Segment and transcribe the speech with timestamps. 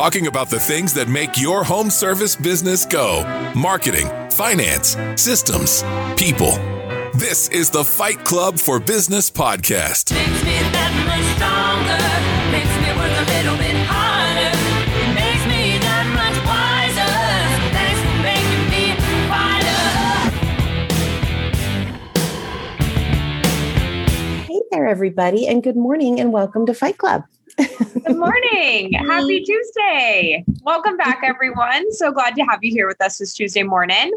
[0.00, 3.22] talking about the things that make your home service business go
[3.54, 5.84] marketing, finance, systems,
[6.16, 6.52] people.
[7.12, 10.10] This is the Fight Club for Business podcast.
[10.14, 12.00] Makes me that much stronger.
[12.48, 14.56] Makes me work a little bit harder.
[15.04, 17.12] It makes me that much wiser.
[17.76, 18.96] Thanks for making me
[19.28, 19.84] fighter.
[24.48, 27.24] Hey there, everybody, and good morning, and welcome to Fight Club.
[28.06, 28.92] Good morning.
[28.92, 30.44] Happy Tuesday.
[30.62, 31.92] Welcome back, everyone.
[31.92, 34.12] So glad to have you here with us this Tuesday morning.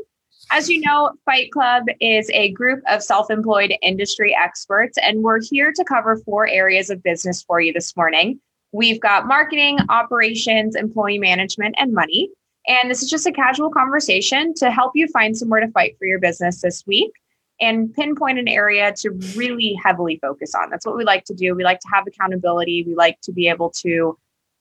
[0.52, 5.42] As you know, Fight Club is a group of self employed industry experts, and we're
[5.42, 8.40] here to cover four areas of business for you this morning.
[8.72, 12.30] We've got marketing, operations, employee management, and money.
[12.68, 16.06] And this is just a casual conversation to help you find somewhere to fight for
[16.06, 17.12] your business this week
[17.62, 20.70] and pinpoint an area to really heavily focus on.
[20.70, 21.56] That's what we like to do.
[21.56, 22.84] We like to have accountability.
[22.86, 24.18] We like to be able to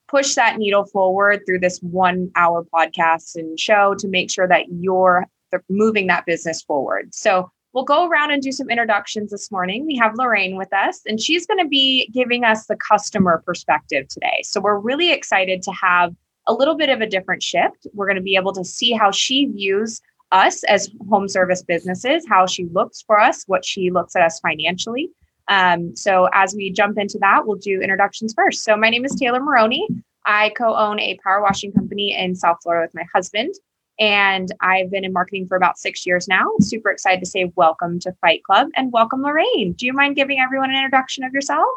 [0.09, 4.67] push that needle forward through this one hour podcast and show to make sure that
[4.71, 5.27] you're
[5.71, 7.15] moving that business forward.
[7.15, 9.87] So we'll go around and do some introductions this morning.
[9.87, 14.07] We have Lorraine with us, and she's going to be giving us the customer perspective
[14.09, 14.41] today.
[14.43, 16.15] So we're really excited to have
[16.47, 17.87] a little bit of a different shift.
[17.95, 22.27] We're going to be able to see how she views us as home service businesses,
[22.29, 25.11] how she looks for us, what she looks at us financially.
[25.49, 28.65] Um, so as we jump into that, we'll do introductions first.
[28.65, 29.87] So my name is Taylor Maroney.
[30.25, 33.55] I co-own a power washing company in South Florida with my husband.
[33.99, 36.47] And I've been in marketing for about six years now.
[36.61, 39.75] Super excited to say welcome to Fight Club and welcome Lorraine.
[39.77, 41.69] Do you mind giving everyone an introduction of yourself?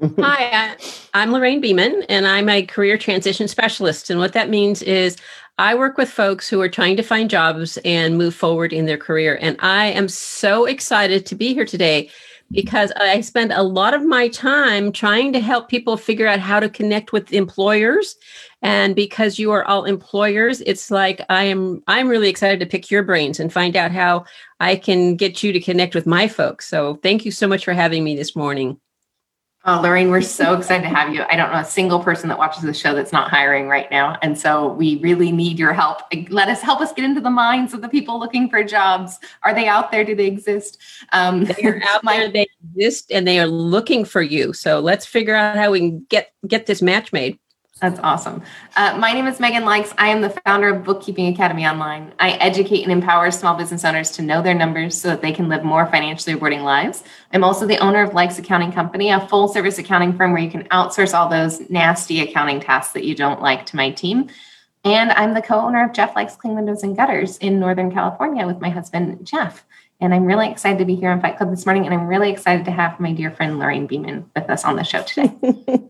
[0.18, 0.76] Hi,
[1.12, 4.08] I'm Lorraine Beeman, and I'm a career transition specialist.
[4.08, 5.18] And what that means is
[5.60, 8.96] I work with folks who are trying to find jobs and move forward in their
[8.96, 9.38] career.
[9.42, 12.08] And I am so excited to be here today
[12.50, 16.60] because I spend a lot of my time trying to help people figure out how
[16.60, 18.16] to connect with employers.
[18.62, 22.90] And because you are all employers, it's like I am I'm really excited to pick
[22.90, 24.24] your brains and find out how
[24.60, 26.68] I can get you to connect with my folks.
[26.68, 28.80] So thank you so much for having me this morning.
[29.66, 31.22] Oh, Lorraine, we're so excited to have you.
[31.28, 34.16] I don't know a single person that watches the show that's not hiring right now.
[34.22, 36.00] And so we really need your help.
[36.30, 39.18] Let us help us get into the minds of the people looking for jobs.
[39.42, 40.02] Are they out there?
[40.02, 40.78] Do they exist?
[41.12, 44.54] Um, They're out my, there, they exist and they are looking for you.
[44.54, 47.38] So let's figure out how we can get get this match made.
[47.80, 48.42] That's awesome.
[48.76, 49.94] Uh, my name is Megan Likes.
[49.96, 52.12] I am the founder of Bookkeeping Academy Online.
[52.18, 55.48] I educate and empower small business owners to know their numbers so that they can
[55.48, 57.02] live more financially rewarding lives.
[57.32, 60.50] I'm also the owner of Likes Accounting Company, a full service accounting firm where you
[60.50, 64.28] can outsource all those nasty accounting tasks that you don't like to my team.
[64.84, 68.46] And I'm the co owner of Jeff Likes Clean Windows and Gutters in Northern California
[68.46, 69.64] with my husband, Jeff.
[70.02, 71.86] And I'm really excited to be here on Fight Club this morning.
[71.86, 74.84] And I'm really excited to have my dear friend Lorraine Beeman with us on the
[74.84, 75.32] show today.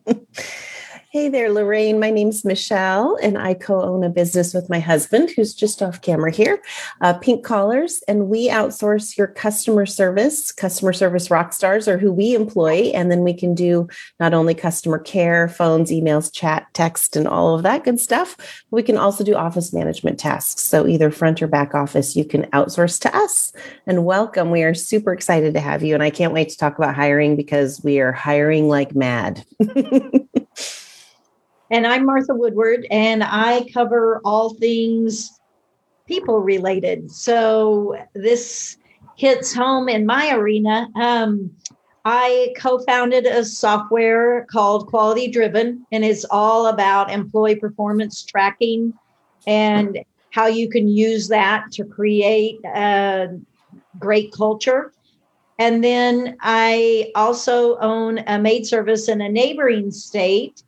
[1.13, 1.99] Hey there, Lorraine.
[1.99, 6.03] My name's Michelle, and I co own a business with my husband, who's just off
[6.03, 6.63] camera here,
[7.01, 8.01] uh, Pink Collars.
[8.07, 10.53] And we outsource your customer service.
[10.53, 12.93] Customer service rock stars are who we employ.
[12.95, 13.89] And then we can do
[14.21, 18.37] not only customer care, phones, emails, chat, text, and all of that good stuff.
[18.71, 20.63] We can also do office management tasks.
[20.63, 23.53] So either front or back office, you can outsource to us.
[23.85, 24.53] And welcome.
[24.53, 25.93] We are super excited to have you.
[25.95, 29.45] And I can't wait to talk about hiring because we are hiring like mad.
[31.73, 35.31] And I'm Martha Woodward, and I cover all things
[36.09, 37.13] people related.
[37.13, 38.77] So this
[39.17, 40.89] hits home in my arena.
[40.97, 41.53] Um,
[42.05, 48.93] I co founded a software called Quality Driven, and it's all about employee performance tracking
[49.47, 50.01] and
[50.31, 53.29] how you can use that to create a
[53.97, 54.93] great culture.
[55.61, 60.65] And then I also own a maid service in a neighboring state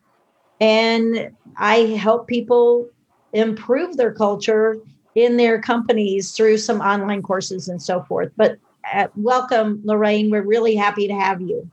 [0.63, 2.89] and I help people
[3.33, 4.79] improve their culture
[5.17, 8.31] in their companies through some online courses and so forth.
[8.37, 8.59] But
[8.95, 10.31] uh, welcome, Lorraine.
[10.31, 11.69] We're really happy to have you.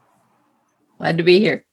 [0.97, 1.63] Glad to be here.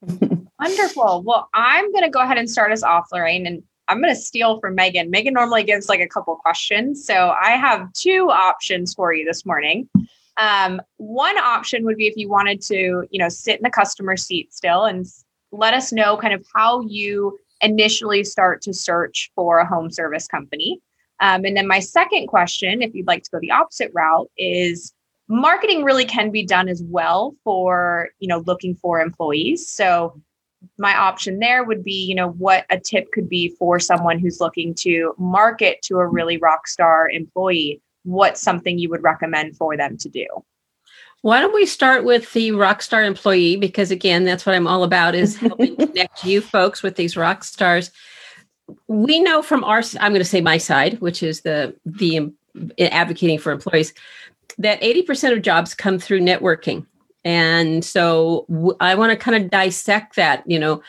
[0.60, 1.24] Wonderful.
[1.26, 4.20] Well, I'm going to go ahead and start us off, Lorraine, and I'm going to
[4.20, 5.10] steal from Megan.
[5.10, 7.04] Megan normally gives like a couple questions.
[7.04, 9.88] So I have two options for you this morning.
[10.36, 14.16] Um, one option would be if you wanted to, you know, sit in the customer
[14.16, 15.04] seat still and
[15.52, 20.26] let us know kind of how you initially start to search for a home service
[20.26, 20.80] company.
[21.20, 24.92] Um, and then my second question, if you'd like to go the opposite route, is
[25.28, 29.70] marketing really can be done as well for you know looking for employees.
[29.70, 30.20] So
[30.78, 34.40] my option there would be you know what a tip could be for someone who's
[34.40, 37.80] looking to market to a really rock star employee.
[38.04, 40.26] What's something you would recommend for them to do?
[41.22, 43.56] Why don't we start with the rockstar employee?
[43.56, 47.44] Because again, that's what I'm all about is helping connect you folks with these rock
[47.44, 47.90] stars.
[48.88, 52.34] We know from our, I'm going to say my side, which is the the um,
[52.78, 53.94] advocating for employees,
[54.58, 56.86] that 80% of jobs come through networking.
[57.24, 60.42] And so w- I want to kind of dissect that.
[60.46, 60.82] You know,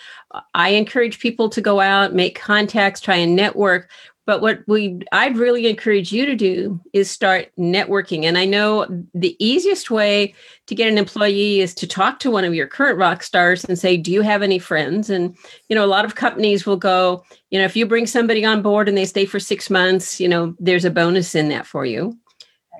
[0.54, 3.90] I encourage people to go out, make contacts, try and network.
[4.26, 8.24] But what we I'd really encourage you to do is start networking.
[8.24, 10.34] And I know the easiest way
[10.68, 13.78] to get an employee is to talk to one of your current rock stars and
[13.78, 15.36] say, "Do you have any friends?" And
[15.68, 18.62] you know, a lot of companies will go, you know, if you bring somebody on
[18.62, 21.86] board and they stay for 6 months, you know, there's a bonus in that for
[21.86, 22.18] you.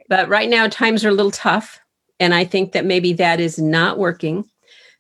[0.08, 1.80] But right now times are a little tough,
[2.22, 4.46] and I think that maybe that is not working.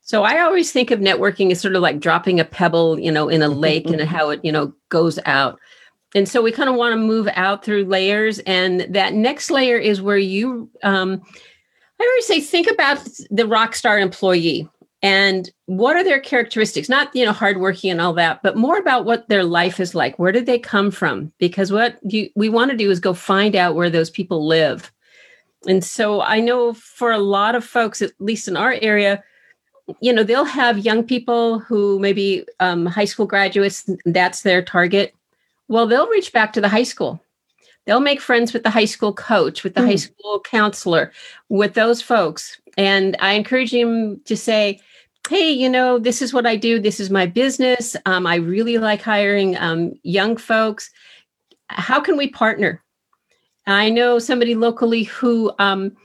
[0.01, 3.29] So I always think of networking as sort of like dropping a pebble, you know,
[3.29, 5.57] in a lake and how it, you know, goes out
[6.15, 9.77] and so we kind of want to move out through layers and that next layer
[9.77, 11.21] is where you um,
[11.99, 12.99] i always say think about
[13.29, 14.67] the rock star employee
[15.03, 19.05] and what are their characteristics not you know hardworking and all that but more about
[19.05, 20.17] what their life is like.
[20.17, 21.31] Where did they come from?
[21.37, 24.91] Because what you, we want to do is go find out where those people live.
[25.67, 29.23] And so i know for a lot of folks at least in our area
[30.01, 35.13] you know they'll have young people who maybe um, high school graduates that's their target
[35.67, 37.23] well, they'll reach back to the high school.
[37.85, 39.87] They'll make friends with the high school coach, with the mm.
[39.87, 41.11] high school counselor,
[41.49, 42.59] with those folks.
[42.77, 44.79] And I encourage them to say,
[45.29, 46.79] hey, you know, this is what I do.
[46.79, 47.95] This is my business.
[48.05, 50.89] Um, I really like hiring um, young folks.
[51.69, 52.81] How can we partner?
[53.65, 55.95] I know somebody locally who, um,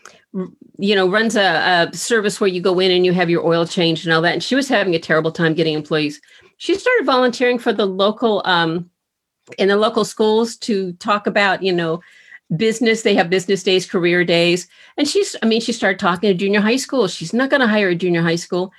[0.79, 3.67] you know, runs a, a, service where you go in and you have your oil
[3.67, 4.35] changed and all that.
[4.35, 6.21] And she was having a terrible time getting employees.
[6.59, 8.89] She started volunteering for the local um,
[9.57, 12.01] in the local schools to talk about, you know,
[12.57, 13.03] business.
[13.03, 14.69] They have business days, career days.
[14.97, 17.09] And she's, I mean, she started talking to junior high school.
[17.09, 18.73] She's not going to hire a junior high school.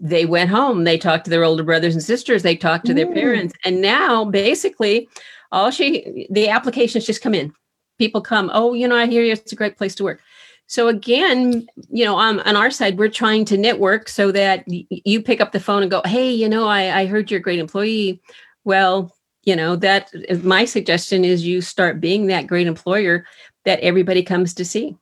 [0.00, 3.06] They went home, they talked to their older brothers and sisters, they talked to their
[3.06, 3.14] mm.
[3.14, 3.54] parents.
[3.64, 5.08] And now basically
[5.50, 7.52] all she the applications just come in.
[7.98, 10.20] People come, oh, you know, I hear you, it's a great place to work.
[10.66, 14.86] So again, you know, on, on our side, we're trying to network so that y-
[14.88, 17.42] you pick up the phone and go, hey, you know, I, I heard you're a
[17.42, 18.22] great employee.
[18.64, 23.26] Well, you know that uh, my suggestion is you start being that great employer
[23.64, 24.96] that everybody comes to see.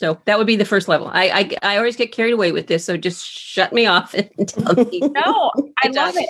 [0.00, 1.08] So that would be the first level.
[1.08, 1.28] I
[1.62, 4.74] i, I always get carried away with this so just shut me off and tell
[4.74, 5.00] me.
[5.12, 5.52] No
[5.82, 6.28] i love it.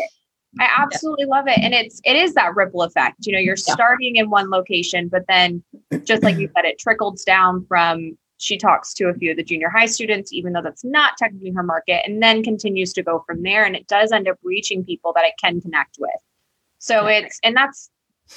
[0.58, 1.36] I absolutely yeah.
[1.36, 3.74] love it and it's it is that ripple effect you know you're yeah.
[3.74, 5.62] starting in one location but then
[6.04, 9.42] just like you said it trickles down from she talks to a few of the
[9.44, 13.22] junior high students even though that's not technically her market and then continues to go
[13.26, 16.10] from there and it does end up reaching people that it can connect with
[16.88, 17.90] so it's, and that's,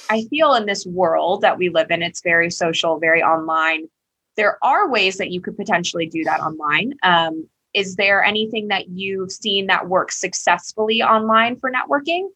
[0.08, 3.88] I feel in this world that we live in, it's very social, very online.
[4.36, 6.94] There are ways that you could potentially do that online.
[7.02, 12.28] Um, is there anything that you've seen that works successfully online for networking?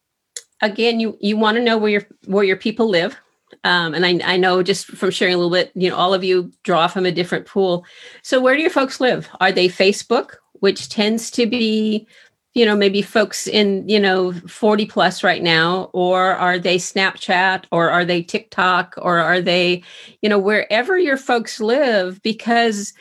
[0.62, 3.18] Again, you you want to know where your where your people live.
[3.64, 6.24] Um, and I, I know just from sharing a little bit, you know, all of
[6.24, 7.84] you draw from a different pool.
[8.22, 9.28] So where do your folks live?
[9.40, 12.06] Are they Facebook, which tends to be
[12.56, 17.66] you know maybe folks in you know 40 plus right now or are they snapchat
[17.70, 19.82] or are they tiktok or are they
[20.22, 22.94] you know wherever your folks live because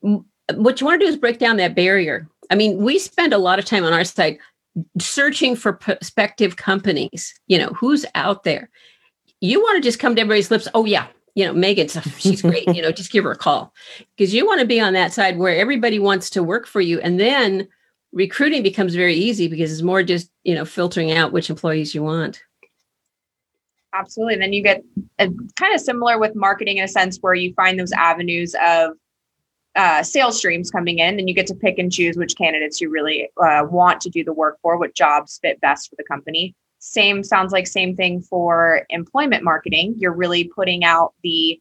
[0.00, 2.26] what you want to do is break down that barrier.
[2.50, 4.38] I mean we spend a lot of time on our site
[4.98, 8.70] searching for prospective companies you know who's out there.
[9.40, 12.66] You want to just come to everybody's lips oh yeah you know megan's she's great
[12.74, 13.74] you know just give her a call.
[14.16, 16.98] Because you want to be on that side where everybody wants to work for you
[17.00, 17.68] and then
[18.12, 22.02] recruiting becomes very easy because it's more just you know filtering out which employees you
[22.02, 22.42] want.
[23.94, 24.34] Absolutely.
[24.34, 24.82] And then you get
[25.18, 28.92] a, kind of similar with marketing in a sense where you find those avenues of
[29.76, 32.90] uh, sales streams coming in and you get to pick and choose which candidates you
[32.90, 36.54] really uh, want to do the work for what jobs fit best for the company.
[36.78, 39.94] Same sounds like same thing for employment marketing.
[39.98, 41.60] You're really putting out the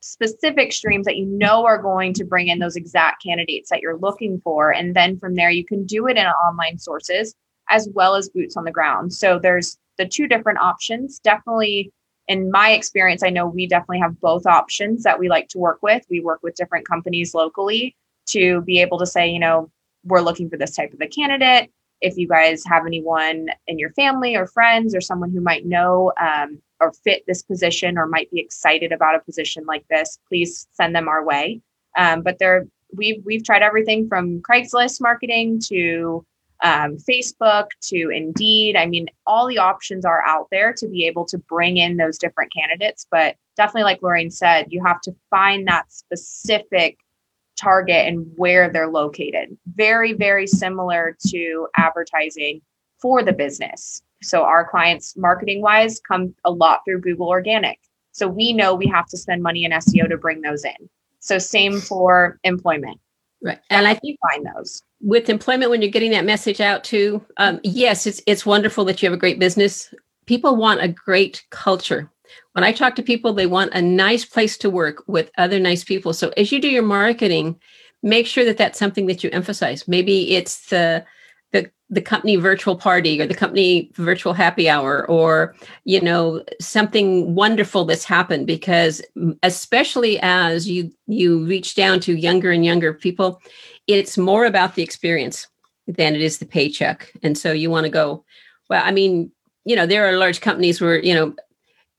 [0.00, 3.98] specific streams that you know are going to bring in those exact candidates that you're
[3.98, 4.72] looking for.
[4.72, 7.34] And then from there, you can do it in online sources
[7.70, 9.12] as well as boots on the ground.
[9.12, 11.18] So there's the two different options.
[11.18, 11.92] Definitely,
[12.28, 15.78] in my experience, I know we definitely have both options that we like to work
[15.82, 16.04] with.
[16.08, 17.96] We work with different companies locally
[18.28, 19.70] to be able to say, you know,
[20.04, 21.70] we're looking for this type of a candidate.
[22.00, 26.12] If you guys have anyone in your family or friends or someone who might know
[26.20, 30.66] um, or fit this position or might be excited about a position like this, please
[30.72, 31.60] send them our way.
[31.96, 36.24] Um, but there, we've we've tried everything from Craigslist marketing to
[36.62, 38.76] um, Facebook to Indeed.
[38.76, 42.18] I mean, all the options are out there to be able to bring in those
[42.18, 43.06] different candidates.
[43.10, 46.98] But definitely, like Lorraine said, you have to find that specific
[47.58, 49.56] target and where they're located.
[49.74, 52.60] Very, very similar to advertising
[52.98, 54.02] for the business.
[54.22, 57.78] So our clients, marketing wise, come a lot through Google Organic.
[58.12, 60.88] So we know we have to spend money in SEO to bring those in.
[61.20, 63.00] So same for employment.
[63.42, 63.60] Right.
[63.70, 67.60] And I think find those with employment when you're getting that message out to Um,
[67.62, 69.92] yes, it's it's wonderful that you have a great business.
[70.26, 72.10] People want a great culture.
[72.52, 75.84] When I talk to people, they want a nice place to work with other nice
[75.84, 76.12] people.
[76.12, 77.58] So as you do your marketing,
[78.02, 79.86] make sure that that's something that you emphasize.
[79.88, 81.04] Maybe it's the
[81.52, 85.54] the the company virtual party or the company virtual happy hour or
[85.84, 89.00] you know something wonderful that's happened because
[89.42, 93.40] especially as you you reach down to younger and younger people
[93.86, 95.46] it's more about the experience
[95.86, 98.22] than it is the paycheck and so you want to go
[98.68, 99.32] well i mean
[99.64, 101.34] you know there are large companies where you know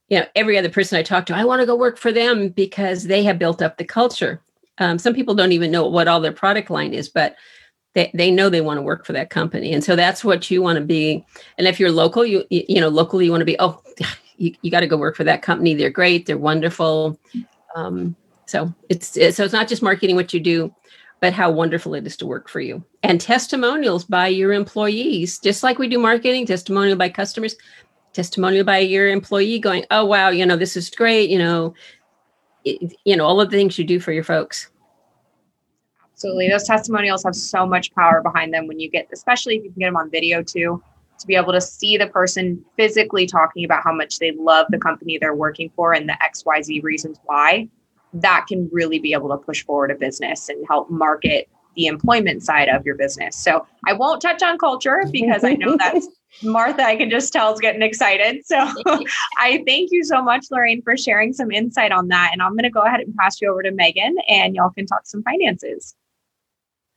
[0.09, 2.49] you know every other person i talk to i want to go work for them
[2.49, 4.41] because they have built up the culture.
[4.77, 7.35] Um, some people don't even know what all their product line is but
[7.95, 9.73] they, they know they want to work for that company.
[9.73, 11.25] And so that's what you want to be.
[11.57, 13.81] And if you're local you you know locally you want to be oh
[14.37, 15.73] you, you got to go work for that company.
[15.73, 16.25] They're great.
[16.25, 17.19] They're wonderful.
[17.75, 20.73] Um, so it's, it's so it's not just marketing what you do
[21.21, 22.81] but how wonderful it is to work for you.
[23.03, 27.55] And testimonials by your employees just like we do marketing testimonial by customers
[28.19, 31.73] testimonial by your employee going oh wow you know this is great you know
[32.65, 34.69] it, you know all of the things you do for your folks
[36.19, 36.49] Absolutely.
[36.49, 39.79] Those testimonials have so much power behind them when you get, especially if you can
[39.79, 40.83] get them on video too,
[41.17, 44.77] to be able to see the person physically talking about how much they love the
[44.77, 47.69] company they're working for and the XYZ reasons why.
[48.11, 52.43] That can really be able to push forward a business and help market the employment
[52.43, 53.35] side of your business.
[53.35, 56.07] So I won't touch on culture because I know that's
[56.43, 58.45] Martha, I can just tell is getting excited.
[58.45, 58.57] So
[59.37, 62.29] I thank you so much, Lorraine, for sharing some insight on that.
[62.33, 64.85] And I'm going to go ahead and pass you over to Megan and y'all can
[64.85, 65.95] talk some finances.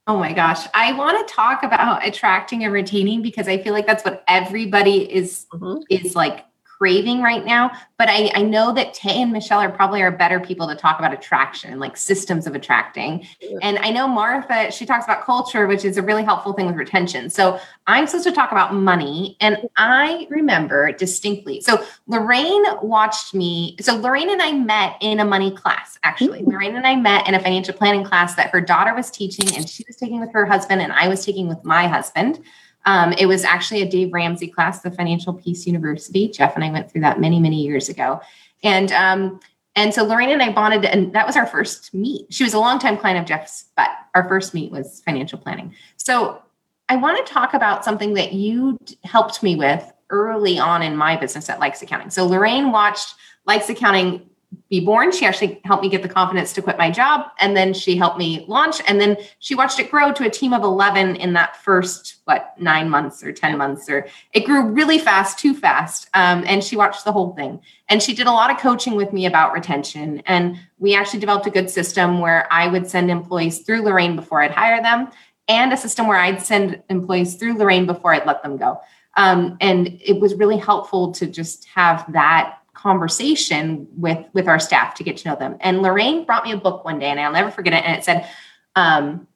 [0.06, 0.66] Oh my gosh.
[0.74, 5.12] I want to talk about attracting and retaining because I feel like that's what everybody
[5.12, 5.82] is mm-hmm.
[5.88, 6.44] is like
[6.82, 7.70] craving right now.
[7.96, 10.98] But I, I know that Tay and Michelle are probably are better people to talk
[10.98, 13.24] about attraction, like systems of attracting.
[13.62, 16.74] And I know Martha, she talks about culture, which is a really helpful thing with
[16.74, 17.30] retention.
[17.30, 19.36] So I'm supposed to talk about money.
[19.40, 21.60] And I remember distinctly.
[21.60, 23.76] So Lorraine watched me.
[23.80, 26.40] So Lorraine and I met in a money class, actually.
[26.40, 26.50] Mm-hmm.
[26.50, 29.68] Lorraine and I met in a financial planning class that her daughter was teaching, and
[29.68, 32.40] she was taking with her husband, and I was taking with my husband.
[32.84, 36.28] Um, it was actually a Dave Ramsey class, the Financial Peace University.
[36.28, 38.20] Jeff and I went through that many, many years ago.
[38.62, 39.40] And um,
[39.74, 42.32] and so Lorraine and I bonded, and that was our first meet.
[42.32, 45.74] She was a longtime client of Jeff's, but our first meet was financial planning.
[45.96, 46.42] So
[46.88, 51.16] I want to talk about something that you helped me with early on in my
[51.16, 52.10] business at Likes Accounting.
[52.10, 53.14] So Lorraine watched
[53.46, 54.28] Likes Accounting
[54.72, 55.12] be born.
[55.12, 57.26] She actually helped me get the confidence to quit my job.
[57.40, 58.80] And then she helped me launch.
[58.88, 62.54] And then she watched it grow to a team of 11 in that first, what,
[62.58, 63.90] nine months or 10 months.
[63.90, 66.08] Or it grew really fast, too fast.
[66.14, 67.60] Um, and she watched the whole thing.
[67.90, 70.22] And she did a lot of coaching with me about retention.
[70.24, 74.40] And we actually developed a good system where I would send employees through Lorraine before
[74.40, 75.10] I'd hire them,
[75.48, 78.80] and a system where I'd send employees through Lorraine before I'd let them go.
[79.18, 84.94] Um, and it was really helpful to just have that conversation with with our staff
[84.96, 85.56] to get to know them.
[85.60, 87.84] And Lorraine brought me a book one day, and I'll never forget it.
[87.84, 88.28] And it said,
[88.74, 89.28] um,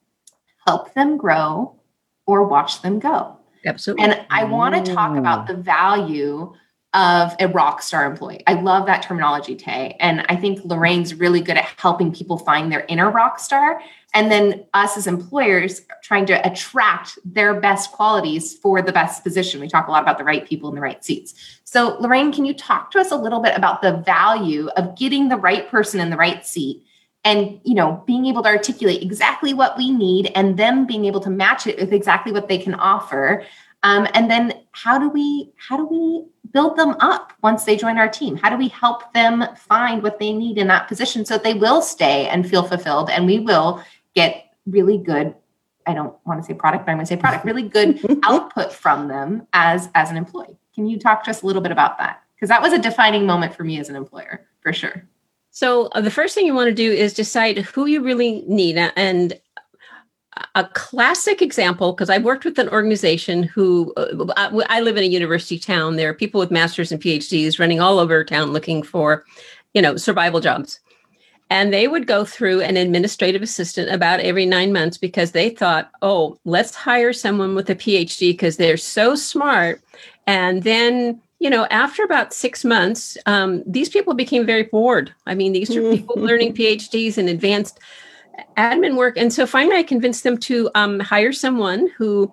[0.65, 1.79] "Help them grow,
[2.25, 4.05] or watch them go." Absolutely.
[4.05, 6.53] And I want to talk about the value
[6.97, 8.41] of a rock star employee.
[8.47, 9.95] I love that terminology, Tay.
[9.99, 13.79] And I think Lorraine's really good at helping people find their inner rock star.
[14.15, 19.61] And then us as employers trying to attract their best qualities for the best position.
[19.61, 21.35] We talk a lot about the right people in the right seats.
[21.65, 25.29] So, Lorraine, can you talk to us a little bit about the value of getting
[25.29, 26.83] the right person in the right seat
[27.23, 31.19] and, you know, being able to articulate exactly what we need and them being able
[31.19, 33.45] to match it with exactly what they can offer?
[33.83, 37.97] Um, and then how do we how do we build them up once they join
[37.97, 38.37] our team?
[38.37, 41.53] How do we help them find what they need in that position so that they
[41.53, 43.83] will stay and feel fulfilled and we will
[44.15, 45.33] get really good
[45.87, 48.73] I don't want to say product, but I'm going to say product, really good output
[48.73, 50.57] from them as as an employee.
[50.75, 52.21] Can you talk to us a little bit about that?
[52.35, 55.07] Because that was a defining moment for me as an employer, for sure.
[55.49, 58.77] So, uh, the first thing you want to do is decide who you really need.
[58.77, 59.39] And
[60.55, 65.03] a classic example, because I've worked with an organization who uh, I, I live in
[65.03, 65.95] a university town.
[65.95, 69.25] There are people with masters and PhDs running all over town looking for,
[69.73, 70.79] you know, survival jobs.
[71.49, 75.89] And they would go through an administrative assistant about every nine months because they thought,
[76.01, 79.81] oh, let's hire someone with a PhD because they're so smart
[80.27, 85.13] and then, you know, after about six months, um, these people became very bored.
[85.25, 87.79] I mean, these are people learning PhDs and advanced
[88.57, 89.17] admin work.
[89.17, 92.31] And so finally, I convinced them to um, hire someone who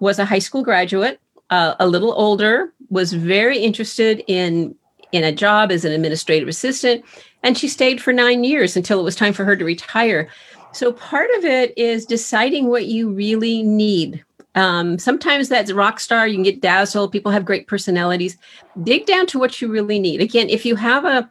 [0.00, 1.20] was a high school graduate,
[1.50, 4.74] uh, a little older, was very interested in
[5.12, 7.04] in a job as an administrative assistant,
[7.42, 10.28] and she stayed for nine years until it was time for her to retire.
[10.72, 14.24] So part of it is deciding what you really need.
[14.56, 16.26] Um, sometimes that's rock star.
[16.26, 17.12] You can get dazzled.
[17.12, 18.36] People have great personalities.
[18.82, 20.20] Dig down to what you really need.
[20.20, 21.28] Again, if you have a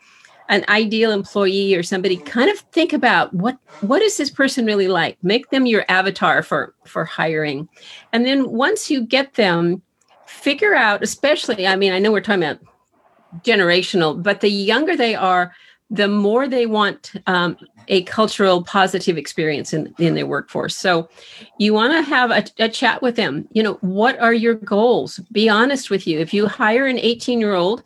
[0.50, 4.88] an ideal employee or somebody kind of think about what what is this person really
[4.88, 5.18] like?
[5.24, 7.68] Make them your avatar for for hiring.
[8.14, 9.82] And then once you get them
[10.26, 12.60] figure out especially i mean i know we're talking about
[13.44, 15.54] generational but the younger they are
[15.92, 17.56] the more they want um,
[17.90, 20.76] a cultural positive experience in, in their workforce.
[20.76, 21.08] So
[21.60, 23.48] you want to have a, a chat with them.
[23.52, 25.20] You know what are your goals?
[25.32, 26.20] Be honest with you.
[26.20, 27.84] If you hire an 18 year old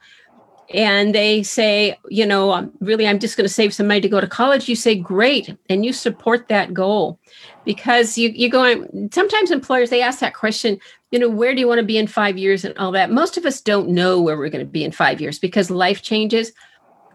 [0.72, 4.10] and they say, you know, um, really, I'm just going to save some money to
[4.10, 5.56] go to college, you say, great.
[5.68, 7.20] And you support that goal
[7.66, 10.80] because you, you're going, sometimes employers, they ask that question,
[11.12, 13.12] you know, where do you want to be in five years and all that?
[13.12, 16.04] Most of us don't know where we're going to be in five years because life
[16.04, 16.52] changes.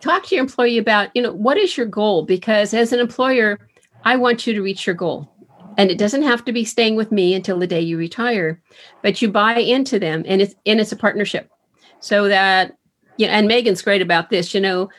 [0.00, 2.24] Talk to your employee about, you know, what is your goal?
[2.24, 3.60] Because as an employer,
[4.04, 5.30] I want you to reach your goal.
[5.78, 8.60] And it doesn't have to be staying with me until the day you retire,
[9.02, 11.50] but you buy into them and it's and it's a partnership.
[11.98, 12.76] So that
[13.18, 14.54] know, and Megan's great about this.
[14.54, 14.90] You know,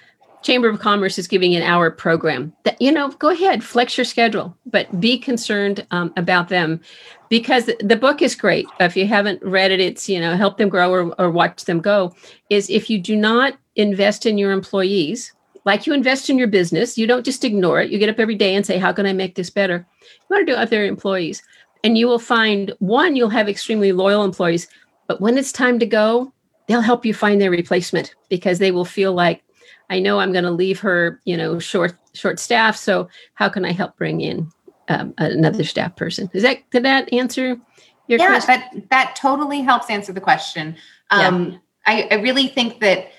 [0.41, 2.53] Chamber of Commerce is giving an hour program.
[2.63, 6.81] That you know, go ahead, flex your schedule, but be concerned um, about them
[7.29, 8.67] because the book is great.
[8.79, 11.79] If you haven't read it, it's you know, help them grow or, or watch them
[11.79, 12.15] go.
[12.49, 15.33] Is if you do not invest in your employees
[15.65, 17.89] like you invest in your business, you don't just ignore it.
[17.89, 20.47] You get up every day and say, "How can I make this better?" You want
[20.47, 21.41] to do their employees,
[21.83, 24.67] and you will find one, you'll have extremely loyal employees.
[25.07, 26.31] But when it's time to go,
[26.67, 29.43] they'll help you find their replacement because they will feel like
[29.89, 33.65] i know i'm going to leave her you know short short staff so how can
[33.65, 34.49] i help bring in
[34.87, 37.57] um, another staff person is that did that answer
[38.07, 38.47] your yeah question?
[38.47, 40.75] that that totally helps answer the question
[41.11, 41.57] um, yeah.
[41.87, 43.09] I, I really think that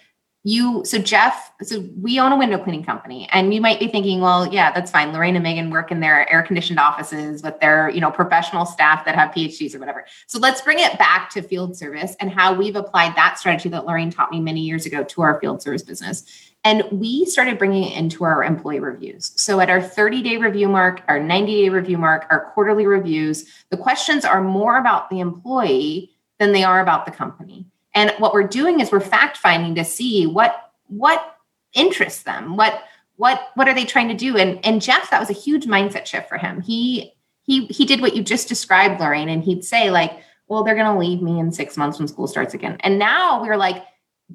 [0.46, 4.20] you so jeff so we own a window cleaning company and you might be thinking
[4.20, 5.12] well yeah that's fine.
[5.12, 9.04] Lorraine and megan work in their air conditioned offices with their you know professional staff
[9.06, 10.04] that have phds or whatever.
[10.28, 13.86] So let's bring it back to field service and how we've applied that strategy that
[13.86, 16.52] lorraine taught me many years ago to our field service business.
[16.62, 19.32] And we started bringing it into our employee reviews.
[19.40, 23.46] So at our 30 day review mark our 90 day review mark our quarterly reviews
[23.70, 28.34] the questions are more about the employee than they are about the company and what
[28.34, 31.38] we're doing is we're fact finding to see what what
[31.72, 32.84] interests them, what
[33.16, 34.36] what what are they trying to do?
[34.36, 36.60] And and Jeff, that was a huge mindset shift for him.
[36.60, 40.12] He he he did what you just described, Lorraine, and he'd say like,
[40.46, 42.76] well, they're going to leave me in six months when school starts again.
[42.80, 43.82] And now we're like,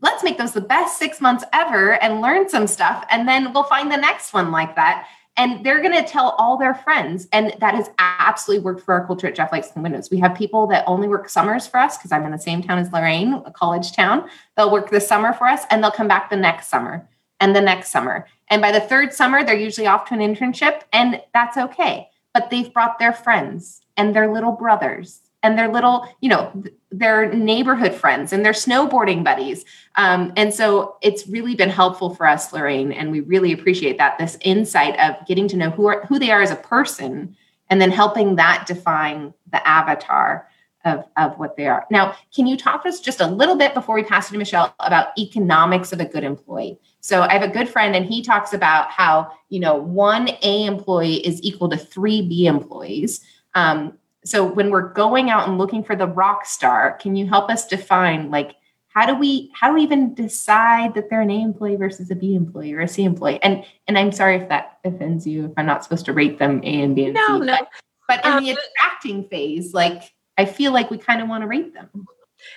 [0.02, 3.63] let's make those the best six months ever and learn some stuff, and then we'll
[3.63, 5.08] find the next one like that
[5.41, 9.08] and they're going to tell all their friends and that has absolutely worked for our
[9.08, 10.12] culture at jeff likes windows.
[10.12, 12.77] We have people that only work summers for us because i'm in the same town
[12.77, 14.30] as lorraine a college town.
[14.56, 17.08] They'll work the summer for us and they'll come back the next summer
[17.39, 18.27] and the next summer.
[18.51, 22.08] And by the third summer they're usually off to an internship and that's okay.
[22.36, 27.34] But they've brought their friends and their little brothers and their little, you know, their
[27.34, 29.63] neighborhood friends and their snowboarding buddies.
[29.95, 34.17] Um, and so it's really been helpful for us, Lorraine, and we really appreciate that
[34.17, 37.36] this insight of getting to know who are who they are as a person,
[37.69, 40.49] and then helping that define the avatar
[40.84, 41.86] of, of what they are.
[41.89, 44.38] Now, can you talk to us just a little bit before we pass it to
[44.38, 46.80] Michelle about economics of a good employee?
[46.99, 50.65] So I have a good friend and he talks about how, you know, one A
[50.65, 53.21] employee is equal to three B employees.
[53.54, 57.49] Um, so when we're going out and looking for the rock star can you help
[57.49, 58.55] us define like
[58.93, 62.15] how do we how do we even decide that they're an A employee versus a
[62.15, 63.41] B employee or a C employee?
[63.41, 66.62] And and I'm sorry if that offends you if I'm not supposed to rate them
[66.63, 67.45] A and B and no, C.
[67.45, 67.57] No.
[67.57, 67.69] But,
[68.07, 70.03] but in um, the attracting phase, like
[70.38, 71.89] I feel like we kind of want to rate them.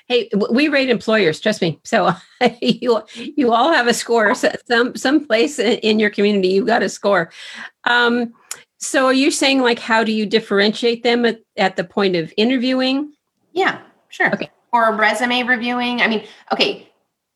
[0.08, 1.38] Hey, we rate employers.
[1.38, 1.78] Trust me.
[1.84, 2.12] So
[2.60, 4.34] you you all have a score.
[4.34, 7.30] Some some place in your community, you've got a score.
[7.84, 8.34] Um,
[8.84, 12.32] so are you saying like how do you differentiate them at, at the point of
[12.36, 13.12] interviewing?
[13.52, 14.32] Yeah, sure.
[14.32, 14.50] Okay.
[14.72, 16.02] Or resume reviewing.
[16.02, 16.88] I mean, okay,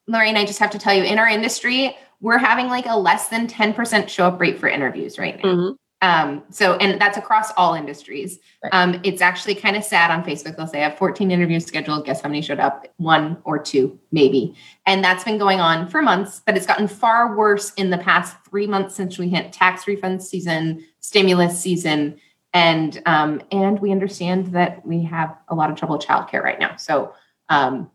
[0.07, 3.29] Lorraine, I just have to tell you, in our industry, we're having like a less
[3.29, 5.51] than 10% show up rate for interviews right now.
[5.51, 5.75] Mm-hmm.
[6.01, 8.39] Um, so, and that's across all industries.
[8.63, 8.73] Right.
[8.73, 10.57] Um, it's actually kind of sad on Facebook.
[10.57, 12.07] They'll say I have 14 interviews scheduled.
[12.07, 12.87] Guess how many showed up?
[12.99, 14.55] One or two, maybe.
[14.87, 18.37] And that's been going on for months, but it's gotten far worse in the past
[18.49, 22.21] three months since we hit tax refund season, stimulus season,
[22.53, 26.61] and um, and we understand that we have a lot of trouble with childcare right
[26.61, 26.77] now.
[26.77, 27.15] So
[27.49, 27.91] um,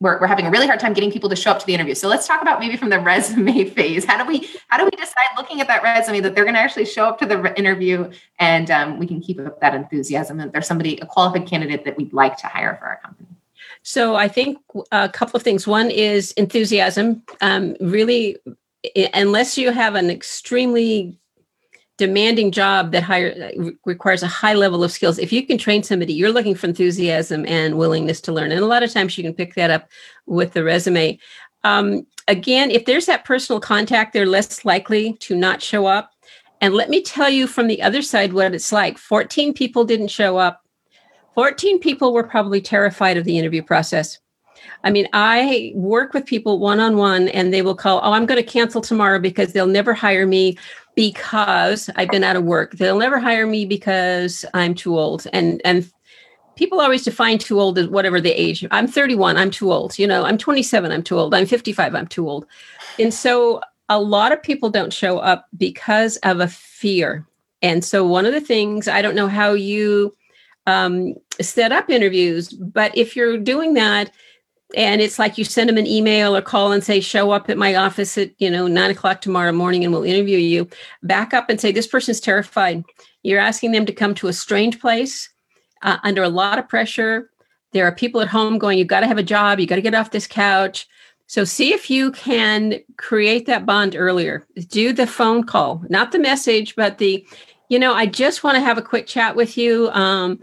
[0.00, 1.94] we're, we're having a really hard time getting people to show up to the interview.
[1.94, 4.04] So let's talk about maybe from the resume phase.
[4.04, 6.60] How do we how do we decide looking at that resume that they're going to
[6.60, 10.40] actually show up to the re- interview and um, we can keep up that enthusiasm
[10.40, 13.28] and there's somebody a qualified candidate that we'd like to hire for our company.
[13.82, 14.58] So I think
[14.92, 15.66] a couple of things.
[15.66, 17.22] One is enthusiasm.
[17.40, 18.36] Um, really,
[19.12, 21.18] unless you have an extremely
[21.96, 23.52] demanding job that hire
[23.84, 27.46] requires a high level of skills, if you can train somebody, you're looking for enthusiasm
[27.46, 28.50] and willingness to learn.
[28.50, 29.88] And a lot of times you can pick that up
[30.26, 31.18] with the resume.
[31.62, 36.10] Um, again, if there's that personal contact, they're less likely to not show up.
[36.60, 38.98] And let me tell you from the other side what it's like.
[38.98, 40.64] 14 people didn't show up
[41.34, 44.18] 14 people were probably terrified of the interview process.
[44.84, 48.26] I mean, I work with people one on one and they will call, Oh, I'm
[48.26, 50.56] going to cancel tomorrow because they'll never hire me
[50.94, 52.72] because I've been out of work.
[52.72, 55.26] They'll never hire me because I'm too old.
[55.32, 55.90] And, and,
[56.56, 58.64] People always define too old as whatever the age.
[58.70, 59.98] I'm 31, I'm too old.
[59.98, 61.34] You know, I'm 27, I'm too old.
[61.34, 62.46] I'm 55, I'm too old.
[62.98, 67.26] And so a lot of people don't show up because of a fear.
[67.60, 70.14] And so one of the things, I don't know how you
[70.66, 72.50] um, set up interviews.
[72.52, 74.12] But if you're doing that,
[74.76, 77.58] and it's like you send them an email or call and say, show up at
[77.58, 80.68] my office at, you know, nine o'clock tomorrow morning and we'll interview you,
[81.02, 82.84] back up and say, this person's terrified.
[83.22, 85.28] You're asking them to come to a strange place
[85.82, 87.30] uh, under a lot of pressure.
[87.72, 89.82] There are people at home going, you've got to have a job, you got to
[89.82, 90.86] get off this couch.
[91.26, 94.46] So see if you can create that bond earlier.
[94.68, 97.26] Do the phone call, not the message, but the,
[97.68, 99.88] you know, I just want to have a quick chat with you.
[99.90, 100.40] Um,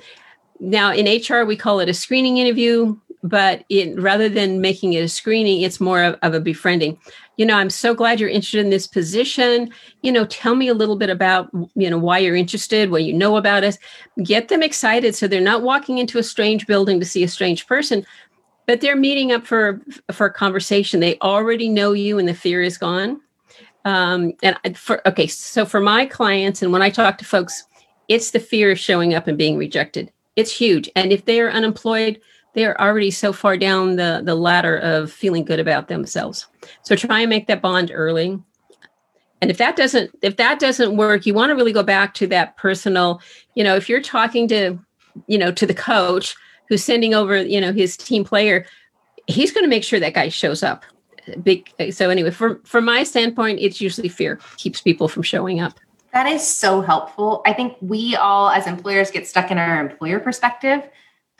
[0.60, 5.03] now in HR, we call it a screening interview, but it, rather than making it
[5.03, 6.97] a screening, it's more of, of a befriending.
[7.38, 9.71] You know, I'm so glad you're interested in this position.
[10.01, 13.13] You know, tell me a little bit about, you know, why you're interested, what you
[13.13, 13.77] know about us.
[14.23, 17.67] Get them excited so they're not walking into a strange building to see a strange
[17.67, 18.05] person,
[18.67, 19.81] but they're meeting up for
[20.12, 20.99] for a conversation.
[20.99, 23.21] They already know you and the fear is gone
[23.86, 27.63] um, and for okay so for my clients and when i talk to folks
[28.07, 31.49] it's the fear of showing up and being rejected it's huge and if they are
[31.49, 32.19] unemployed
[32.54, 36.48] they're already so far down the the ladder of feeling good about themselves
[36.84, 38.40] so try and make that bond early
[39.42, 42.28] and if that doesn't if that doesn't work you want to really go back to
[42.28, 43.22] that personal
[43.56, 44.78] you know if you're talking to
[45.28, 46.36] you know to the coach
[46.68, 48.66] who's sending over you know his team player
[49.28, 50.84] he's going to make sure that guy shows up
[51.44, 55.80] big so anyway from from my standpoint it's usually fear keeps people from showing up
[56.14, 57.42] That is so helpful.
[57.46, 60.90] I think we all, as employers, get stuck in our employer perspective.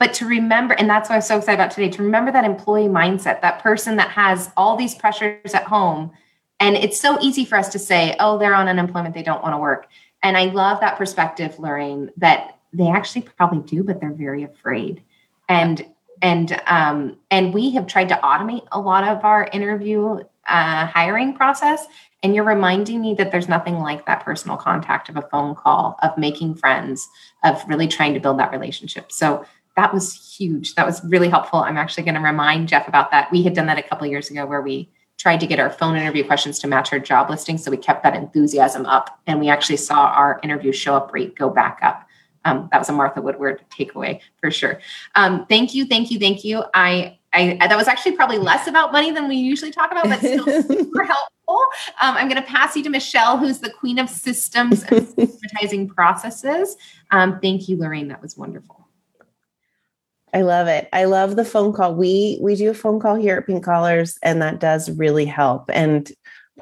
[0.02, 2.88] But to remember, and that's what I'm so excited about today, to remember that employee
[2.88, 6.10] mindset, that person that has all these pressures at home.
[6.58, 9.54] And it's so easy for us to say, oh, they're on unemployment, they don't want
[9.54, 9.86] to work.
[10.20, 15.04] And I love that perspective, Lorraine, that they actually probably do, but they're very afraid.
[15.48, 15.86] And
[16.20, 21.32] and um, and we have tried to automate a lot of our interview uh, hiring
[21.32, 21.86] process
[22.24, 25.96] and you're reminding me that there's nothing like that personal contact of a phone call
[26.02, 27.08] of making friends
[27.44, 29.44] of really trying to build that relationship so
[29.76, 33.30] that was huge that was really helpful i'm actually going to remind jeff about that
[33.32, 35.70] we had done that a couple of years ago where we tried to get our
[35.70, 39.38] phone interview questions to match our job listing so we kept that enthusiasm up and
[39.40, 42.06] we actually saw our interview show up rate go back up
[42.44, 44.80] um, that was a Martha Woodward takeaway for sure.
[45.14, 46.64] Um, thank you, thank you, thank you.
[46.74, 50.18] I, I that was actually probably less about money than we usually talk about, but
[50.18, 51.60] still super helpful.
[52.00, 55.88] Um, I'm going to pass you to Michelle, who's the queen of systems and systematizing
[55.88, 56.76] processes.
[57.10, 58.08] Um, thank you, Lorraine.
[58.08, 58.81] That was wonderful.
[60.34, 60.88] I love it.
[60.92, 61.94] I love the phone call.
[61.94, 65.70] We we do a phone call here at Pink Collars, and that does really help.
[65.72, 66.10] And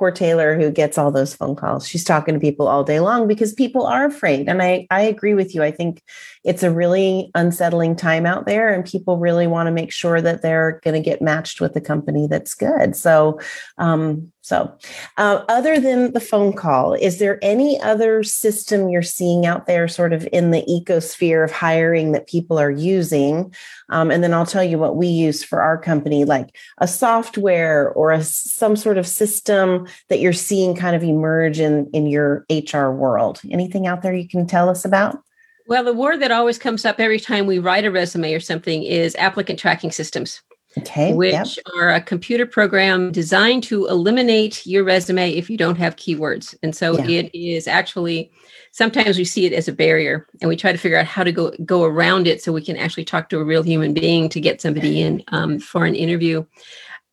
[0.01, 3.29] poor Taylor, who gets all those phone calls, she's talking to people all day long
[3.29, 4.49] because people are afraid.
[4.49, 5.63] And I I agree with you.
[5.63, 6.03] I think
[6.43, 10.41] it's a really unsettling time out there, and people really want to make sure that
[10.41, 12.97] they're going to get matched with a company that's good.
[12.97, 13.39] So,
[13.77, 14.75] um, so
[15.19, 19.87] uh, other than the phone call, is there any other system you're seeing out there,
[19.87, 23.55] sort of in the ecosphere of hiring that people are using?
[23.91, 27.91] Um, and then I'll tell you what we use for our company, like a software
[27.91, 32.46] or a some sort of system that you're seeing kind of emerge in in your
[32.50, 33.40] HR world.
[33.50, 35.22] Anything out there you can tell us about?
[35.66, 38.83] well the word that always comes up every time we write a resume or something
[38.83, 40.42] is applicant tracking systems
[40.79, 41.12] Okay.
[41.12, 41.46] which yep.
[41.76, 46.55] are a computer program designed to eliminate your resume if you don't have keywords.
[46.62, 47.07] And so Yeah.
[47.09, 48.31] it is actually
[48.70, 51.33] sometimes we see it as a barrier and we try to figure out how to
[51.33, 54.40] go go around it so we can actually talk to a real human being to
[54.40, 56.44] get somebody in um, for an interview.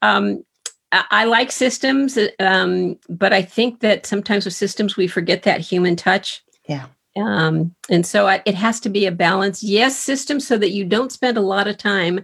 [0.03, 0.43] Um,
[0.91, 5.95] I, like systems, um, but I think that sometimes with systems we forget that human
[5.95, 6.43] touch.
[6.67, 6.85] Yeah.
[7.15, 9.63] Um, and so I, it has to be a balance.
[9.63, 12.23] Yes, systems so that you don't spend a lot of time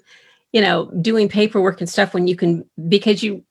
[0.54, 3.44] you know, doing paperwork and stuff when you can, because you,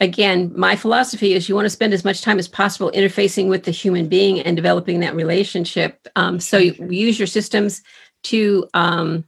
[0.00, 3.62] again, my philosophy is you want to spend as much time as possible interfacing with
[3.62, 6.06] the human being and developing that relationship.
[6.16, 7.80] Um, so you use your systems
[8.24, 9.24] to um,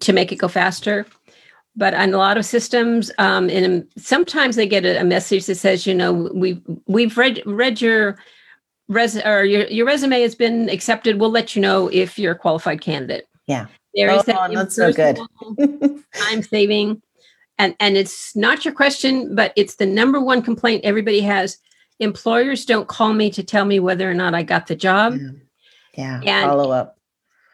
[0.00, 1.06] to make it go faster.
[1.74, 5.86] But on a lot of systems, um, and sometimes they get a, message that says,
[5.86, 8.18] you know, we've we've read read your
[8.88, 11.18] res or your, your resume has been accepted.
[11.18, 13.26] We'll let you know if you're a qualified candidate.
[13.46, 13.66] Yeah.
[13.94, 15.18] There is Oh, that that's so good.
[16.14, 17.02] time saving.
[17.58, 21.58] And and it's not your question, but it's the number one complaint everybody has.
[22.00, 25.16] Employers don't call me to tell me whether or not I got the job.
[25.94, 26.20] Yeah.
[26.24, 26.98] And- Follow up.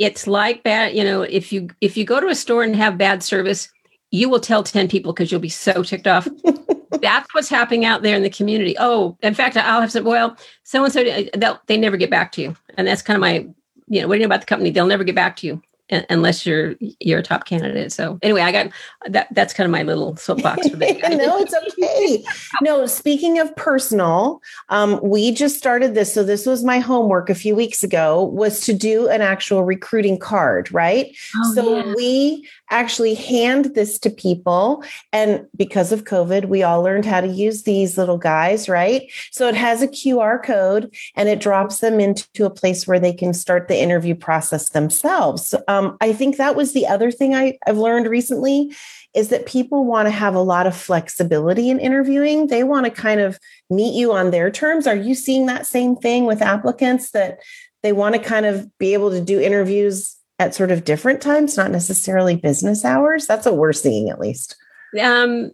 [0.01, 2.97] It's like bad, you know, if you if you go to a store and have
[2.97, 3.69] bad service,
[4.11, 6.27] you will tell 10 people because you'll be so ticked off.
[7.03, 8.75] That's what's happening out there in the community.
[8.79, 12.33] Oh, in fact, I'll have some, well, so and so, they'll- they never get back
[12.33, 12.57] to you.
[12.77, 13.47] And that's kind of my,
[13.89, 14.71] you know, what do you know about the company?
[14.71, 17.93] They'll never get back to you unless you're you're a top candidate.
[17.93, 18.71] So anyway, I got
[19.09, 19.29] that.
[19.31, 21.01] That's kind of my little soapbox for that.
[21.11, 22.25] no, it's okay.
[22.61, 26.13] No, speaking of personal, um, we just started this.
[26.13, 30.19] So this was my homework a few weeks ago was to do an actual recruiting
[30.19, 31.17] card, right?
[31.37, 31.95] Oh, so yeah.
[31.97, 34.85] we actually hand this to people.
[35.13, 39.11] And because of COVID, we all learned how to use these little guys, right?
[39.31, 43.13] So it has a QR code and it drops them into a place where they
[43.13, 45.55] can start the interview process themselves.
[45.67, 48.75] Um, I think that was the other thing I, I've learned recently
[49.15, 52.49] is that people want to have a lot of flexibility in interviewing.
[52.49, 53.39] They want to kind of
[53.71, 54.87] meet you on their terms.
[54.87, 57.41] Are you seeing that same thing with applicants that
[57.83, 61.57] they want to kind of be able to do interviews at sort of different times,
[61.57, 63.27] not necessarily business hours?
[63.27, 64.57] That's what we're seeing at least.
[65.01, 65.51] um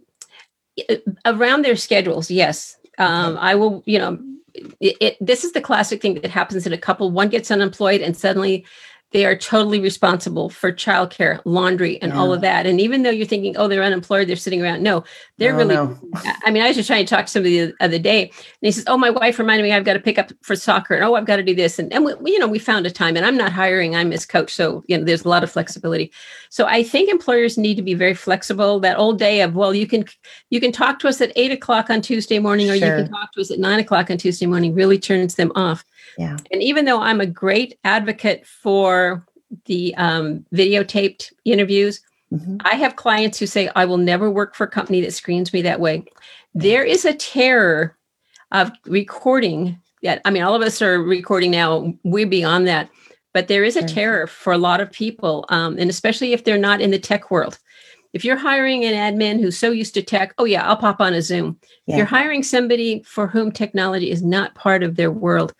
[1.25, 4.17] around their schedules yes um i will you know
[4.79, 8.01] it, it, this is the classic thing that happens in a couple one gets unemployed
[8.01, 8.65] and suddenly
[9.15, 13.25] they are totally responsible for childcare laundry and all of that and even though you're
[13.25, 15.05] thinking oh they're unemployed they're sitting around no
[15.37, 15.97] they're No, really no.
[16.45, 18.71] i mean i was just trying to talk to somebody the other day and he
[18.73, 21.15] says oh my wife reminded me i've got to pick up for soccer and oh
[21.15, 23.15] i've got to do this and, and we, we- you know we found a time
[23.15, 26.11] and i'm not hiring i'm his coach so you know there's a lot of flexibility
[26.49, 28.79] so I think employers need to be very flexible.
[28.79, 30.05] That old day of well, you can
[30.51, 32.87] you can talk to us at eight o'clock on Tuesday morning, or Sure.
[32.97, 35.83] you can talk to us at nine o'clock on Tuesday morning, really turns them off.
[36.17, 36.37] Yeah.
[36.51, 39.25] And even though I'm a great advocate for
[39.65, 42.01] the um, videotaped interviews,
[42.33, 42.59] Mhm.
[42.65, 45.61] I have clients who say I will never work for a company that screens me
[45.61, 46.03] that way.
[46.55, 47.95] There is a terror
[48.51, 49.77] of recording.
[50.01, 51.93] That I mean, all of us are recording now.
[52.03, 52.89] We're beyond that
[53.35, 56.57] but there is a terror for a lot of people um, and especially if they're
[56.57, 57.59] not in the tech world
[58.13, 61.13] if you're hiring an admin who's so used to tech oh yeah i'll pop on
[61.13, 65.53] a zoom if you're hiring somebody for whom technology is not part of their world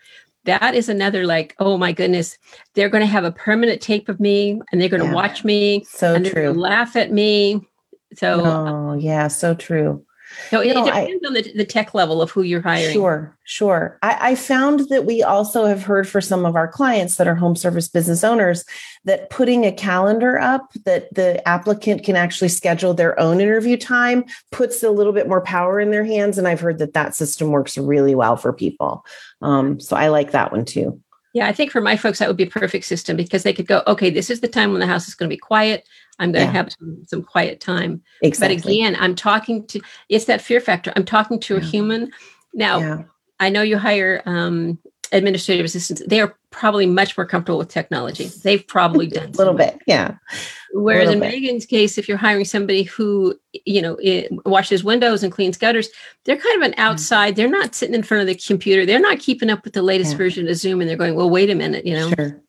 [0.45, 2.37] that is another like oh my goodness
[2.73, 5.13] they're going to have a permanent tape of me and they're going to Yeah.
[5.13, 6.51] watch me So and true.
[6.53, 7.61] laugh at me
[8.15, 10.05] so, Oh, yeah, so true.
[10.49, 12.93] so it, No, it I- depends on the, the tech level of who you're hiring
[12.93, 13.97] Sure, sure.
[14.01, 17.35] I, I found that we also have heard for some of our clients that are
[17.35, 18.63] home service business owners
[19.03, 24.23] that putting a calendar up that the applicant can actually schedule their own interview time
[24.51, 26.37] puts a little bit more power in their hands.
[26.37, 29.05] And I've heard that that system works really well for people.
[29.45, 31.01] Um, so I like that one too.
[31.33, 33.67] Yeah, I think for my folks, that would be a perfect system because they could
[33.67, 35.87] go, okay, this is the time when the house is going to be quiet.
[36.17, 36.51] I'm going Yeah.
[36.51, 38.01] to have some, some quiet time.
[38.21, 38.55] Exactly.
[38.55, 40.93] But again, I'm talking to, it's that fear factor.
[40.95, 42.11] I'm talking to a human.
[42.53, 43.03] Now, yeah,
[43.39, 44.79] I know you hire um,
[45.11, 46.01] administrative assistants.
[46.07, 48.27] They are probably much more comfortable with technology.
[48.43, 49.79] They've probably done a little bit.
[49.87, 50.15] Yeah.
[50.73, 51.31] Whereas in bit.
[51.31, 53.97] Megan's case, if you're hiring somebody who, you know,
[54.45, 55.89] washes windows and cleans gutters,
[56.23, 56.81] they're kind of an hmm.
[56.81, 57.35] outside.
[57.35, 58.85] They're not sitting in front of the computer.
[58.85, 60.17] They're not keeping up with the latest Yeah.
[60.17, 62.09] version of Zoom, and they're going, "Well, wait a minute," you know.
[62.09, 62.41] Sure.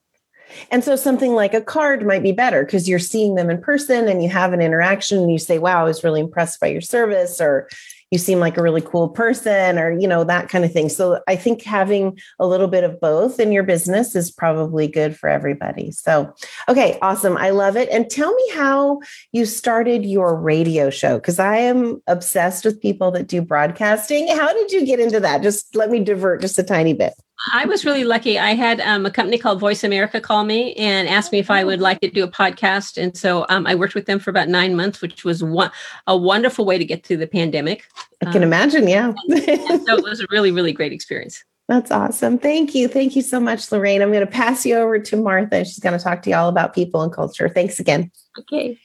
[0.71, 4.09] And so something like a card might be better because you're seeing them in person
[4.09, 6.81] and you have an interaction and you say, wow, I was really impressed by your
[6.81, 7.69] service or
[8.11, 10.89] you seem like a really cool person or, you know, that kind of thing.
[10.89, 15.17] So I think having a little bit of both in your business is probably good
[15.17, 15.91] for everybody.
[15.91, 16.33] So,
[16.69, 17.37] okay, awesome.
[17.37, 17.89] I love it.
[17.89, 19.01] And tell me how
[19.33, 24.29] you started your radio show because I am obsessed with people that do broadcasting.
[24.29, 25.43] How did you get into that?
[25.43, 27.15] Just let me divert just a tiny bit.
[27.53, 28.39] I was really lucky.
[28.39, 31.65] I had um, a company called Voice America call me and asked me if I
[31.65, 33.01] would like to do a podcast.
[33.01, 35.71] And so um, I worked with them for about nine months, which was one,
[36.07, 37.85] a wonderful way to get through the pandemic.
[38.23, 38.89] I can Um, imagine.
[38.89, 39.13] Yeah.
[39.29, 41.45] And so it was a really, really great experience.
[41.69, 42.39] That's awesome.
[42.39, 42.89] Thank you.
[42.89, 44.01] Thank you so much, Lorraine.
[44.01, 45.65] I'm going to pass you over to Martha.
[45.65, 47.49] She's going to talk to you all about people and culture.
[47.49, 48.11] Thanks again.
[48.39, 48.79] Okay.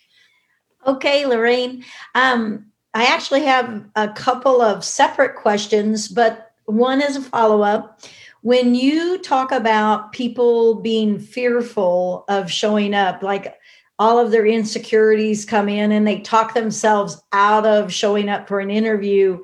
[0.88, 1.86] Okay, Lorraine.
[2.16, 8.02] Um, I actually have a couple of separate questions, but one is a follow up.
[8.42, 13.56] When you talk about people being fearful of showing up, like
[14.00, 18.60] all of their insecurities come in and they talk themselves out of showing up for
[18.60, 19.40] an interview.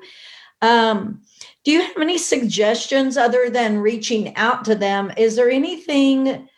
[0.62, 1.22] Um,
[1.64, 5.12] do you have any suggestions other than reaching out to them?
[5.16, 6.48] Is there anything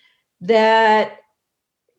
[0.40, 1.18] that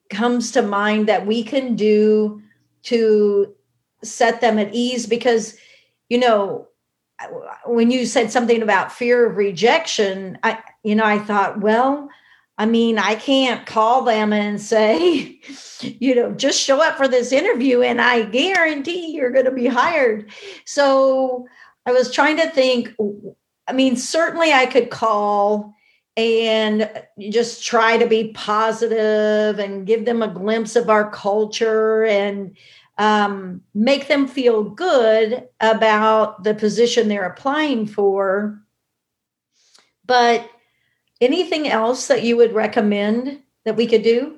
[0.10, 2.42] comes to mind that we can do
[2.84, 3.54] to
[4.04, 5.06] set them at ease?
[5.06, 5.56] Because,
[6.10, 6.68] you know,
[7.66, 12.10] when you said something about fear of rejection, I, you know, I thought, well,
[12.58, 15.40] I mean, I can't call them and say,
[15.82, 19.68] you know, just show up for this interview and I guarantee you're going to be
[19.68, 20.32] hired.
[20.66, 21.48] So
[21.86, 22.96] I was trying to think,
[23.68, 25.74] I mean, certainly I could call
[26.18, 26.90] and
[27.30, 32.56] just try to be positive and give them a glimpse of our culture and
[33.02, 38.62] um, make them feel good about the position they're applying for.
[40.06, 40.48] But
[41.20, 44.38] anything else that you would recommend that we could do?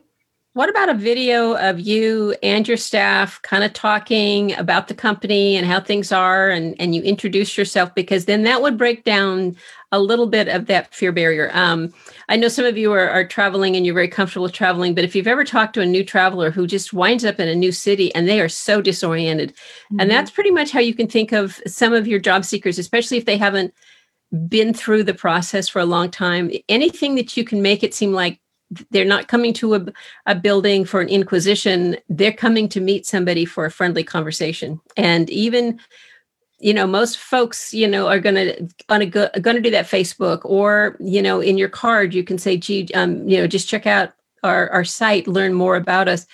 [0.53, 5.57] What about a video of you and your staff kind of talking about the company
[5.57, 9.57] and how things are and, and you introduce yourself because then that would break down
[9.93, 11.51] a little bit of that fear barrier.
[11.53, 11.93] Um,
[12.27, 15.03] I know some of you are, are traveling and you're very comfortable with traveling, but
[15.03, 17.71] if you've ever talked to a new traveler who just winds up in a new
[17.71, 19.99] city and they are so disoriented, mm-hmm.
[19.99, 23.17] and that's pretty much how you can think of some of your job seekers, especially
[23.17, 23.71] if they haven't
[24.47, 26.49] been through the process for a long time.
[26.67, 28.39] Anything that you can make it seem like
[28.89, 29.85] they're not coming to a,
[30.25, 35.29] a building for an inquisition they're coming to meet somebody for a friendly conversation and
[35.29, 35.79] even
[36.63, 40.95] you know most folks you know are going to going to do that facebook or
[40.99, 44.13] you know in your card you can say gee um, you know just check out
[44.43, 46.25] our, our site learn more about us.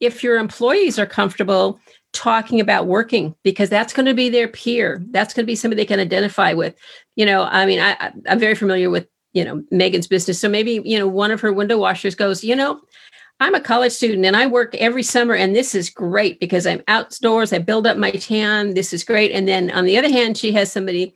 [0.00, 1.80] If your employees are comfortable
[2.12, 5.82] talking about working because that's going to be their peer that's going to be somebody
[5.82, 6.74] they can identify with.
[7.14, 10.80] You know i mean I, i'm very familiar with you know megan's business so maybe
[10.84, 12.80] you know one of her window washers goes you know
[13.40, 16.82] i'm a college student and i work every summer and this is great because i'm
[16.88, 19.32] outdoors i build up my tan this is great.
[19.32, 21.14] And then on the other hand she has somebody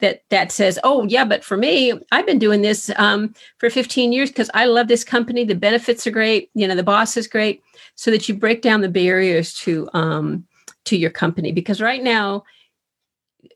[0.00, 4.12] that that says oh yeah but for me i've been doing this um, for 15
[4.12, 5.44] years because i love this company.
[5.44, 6.50] The benefits are great.
[6.54, 7.62] You know the boss is great.
[7.94, 10.46] So that you break down the barriers to um,
[10.84, 12.44] to your company because right now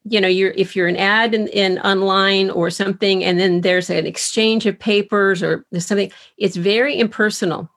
[0.05, 3.90] you know you're if you're an ad in, in online or something and then there's
[3.90, 7.69] an exchange of papers or something it's very impersonal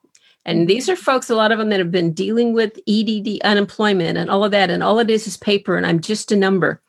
[0.44, 0.66] and mm-hmm.
[0.66, 4.30] these are folks a lot of them that have been dealing with edd unemployment and
[4.30, 6.80] all of that and all it is is paper and i'm just a number.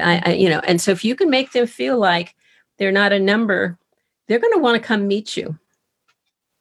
[0.00, 2.34] I, I you know and so if you can make them feel like
[2.78, 3.78] they're not a number
[4.26, 5.58] they're going to want to come meet you.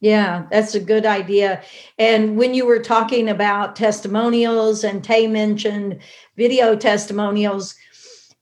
[0.01, 1.63] Yeah, that's a good idea.
[1.97, 5.99] And when you were talking about testimonials and Tay mentioned
[6.37, 7.73] video testimonials,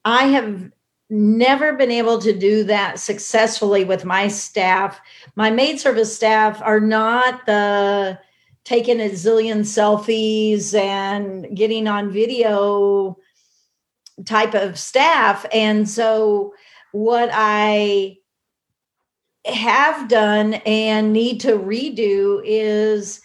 [0.03, 0.71] I have
[1.13, 4.99] never been able to do that successfully with my staff.
[5.35, 8.19] My maid service staff are not the
[8.63, 13.17] taking a zillion selfies and getting on video
[14.25, 15.45] type of staff.
[15.53, 16.53] And so,
[16.91, 18.17] what I
[19.45, 23.21] have done and need to redo is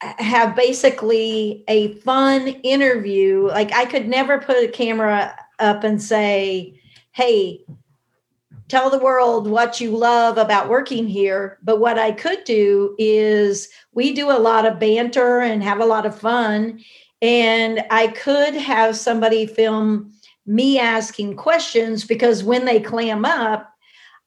[0.00, 3.48] have basically a fun interview.
[3.48, 6.79] Like, I could never put a camera up and say,
[7.20, 7.62] hey,
[8.68, 11.58] tell the world what you love about working here.
[11.62, 15.84] But what I could do is we do a lot of banter and have a
[15.84, 16.80] lot of fun.
[17.20, 20.14] And I could have somebody film
[20.46, 23.70] me asking questions because when they clam up,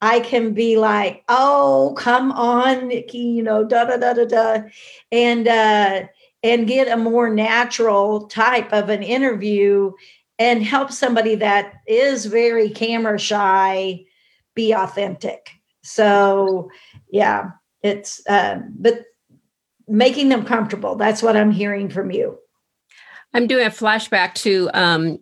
[0.03, 4.63] I can be like, oh, come on, Nikki, you know, da da da da da.
[5.11, 6.03] And uh
[6.43, 9.93] and get a more natural type of an interview
[10.39, 14.03] and help somebody that is very camera shy
[14.55, 15.51] be authentic.
[15.83, 16.69] So,
[17.11, 19.05] yeah, it's, uh, but
[19.87, 20.95] making them comfortable.
[20.95, 22.37] That's what I'm hearing from you.
[23.33, 25.19] I'm doing a flashback to um,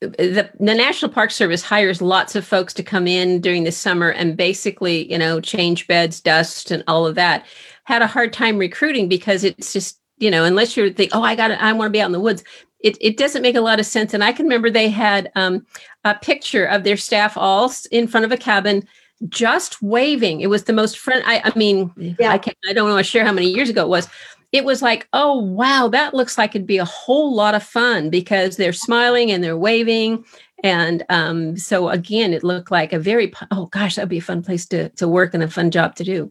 [0.00, 4.10] the, the National Park Service hires lots of folks to come in during the summer
[4.10, 7.46] and basically, you know, change beds, dust, and all of that.
[7.84, 11.34] Had a hard time recruiting because it's just, you know, unless you're the, oh, I
[11.34, 12.42] got it, I want to be out in the woods
[12.86, 14.14] it, it doesn't make a lot of sense.
[14.14, 15.66] And I can remember they had um,
[16.04, 18.86] a picture of their staff all in front of a cabin,
[19.28, 20.40] just waving.
[20.40, 21.20] It was the most friend.
[21.26, 22.30] I, I mean, yeah.
[22.30, 24.08] I can't, I don't want to share how many years ago it was.
[24.52, 28.08] It was like, oh wow, that looks like it'd be a whole lot of fun
[28.08, 30.24] because they're smiling and they're waving.
[30.62, 34.44] And um, so again, it looked like a very oh gosh, that'd be a fun
[34.44, 36.30] place to to work and a fun job to do.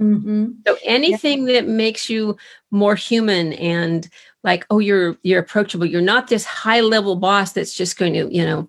[0.00, 0.52] Mm-hmm.
[0.66, 1.54] So anything yeah.
[1.54, 2.36] that makes you
[2.70, 4.08] more human and
[4.42, 8.34] like oh you're you're approachable you're not this high level boss that's just going to
[8.34, 8.68] you know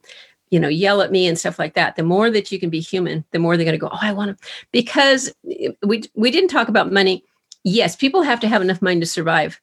[0.49, 2.81] you know yell at me and stuff like that the more that you can be
[2.81, 5.31] human the more they're going to go oh i want to because
[5.81, 7.23] we we didn't talk about money
[7.63, 9.59] yes, people have to have enough money to survive.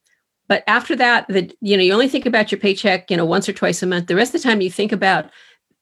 [0.48, 3.48] But after that, the you know, you only think about your paycheck, you know, once
[3.48, 4.06] or twice a month.
[4.06, 5.30] The rest of the time you think about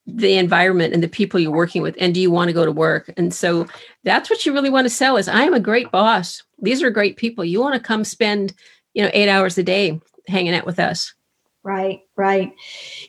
[0.07, 2.71] the environment and the people you're working with and do you want to go to
[2.71, 3.67] work and so
[4.05, 6.89] that's what you really want to sell is i am a great boss these are
[6.89, 8.53] great people you want to come spend
[8.93, 11.13] you know eight hours a day hanging out with us
[11.67, 12.53] Right, right.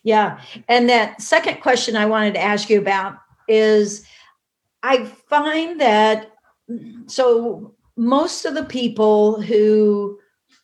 [0.02, 0.40] Yeah.
[0.66, 4.04] And that second question I wanted to ask you about is
[4.82, 6.32] I find that
[7.06, 10.18] so most of the people who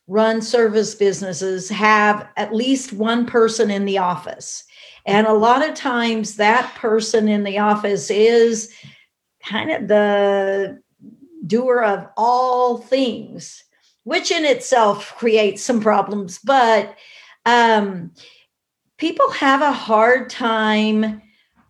[0.07, 4.65] run service businesses have at least one person in the office.
[5.05, 8.73] And a lot of times that person in the office is
[9.43, 10.81] kind of the
[11.45, 13.63] doer of all things,
[14.03, 16.39] which in itself creates some problems.
[16.43, 16.95] But
[17.45, 18.11] um,
[18.97, 21.21] people have a hard time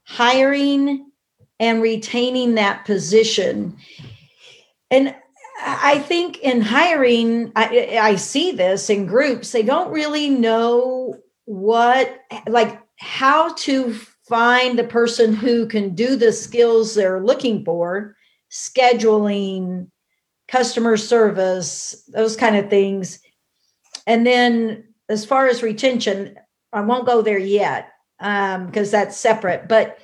[0.03, 1.11] hiring
[1.59, 3.75] and retaining that position.
[4.91, 5.15] And
[5.61, 12.21] I think in hiring, I, I see this in groups, they don't really know what,
[12.47, 13.93] like, how to
[14.27, 18.15] find the person who can do the skills they're looking for,
[18.51, 19.87] scheduling,
[20.47, 23.19] customer service, those kind of things.
[24.07, 26.37] And then as far as retention,
[26.73, 27.89] I won't go there yet
[28.19, 29.67] because um, that's separate.
[29.67, 29.99] But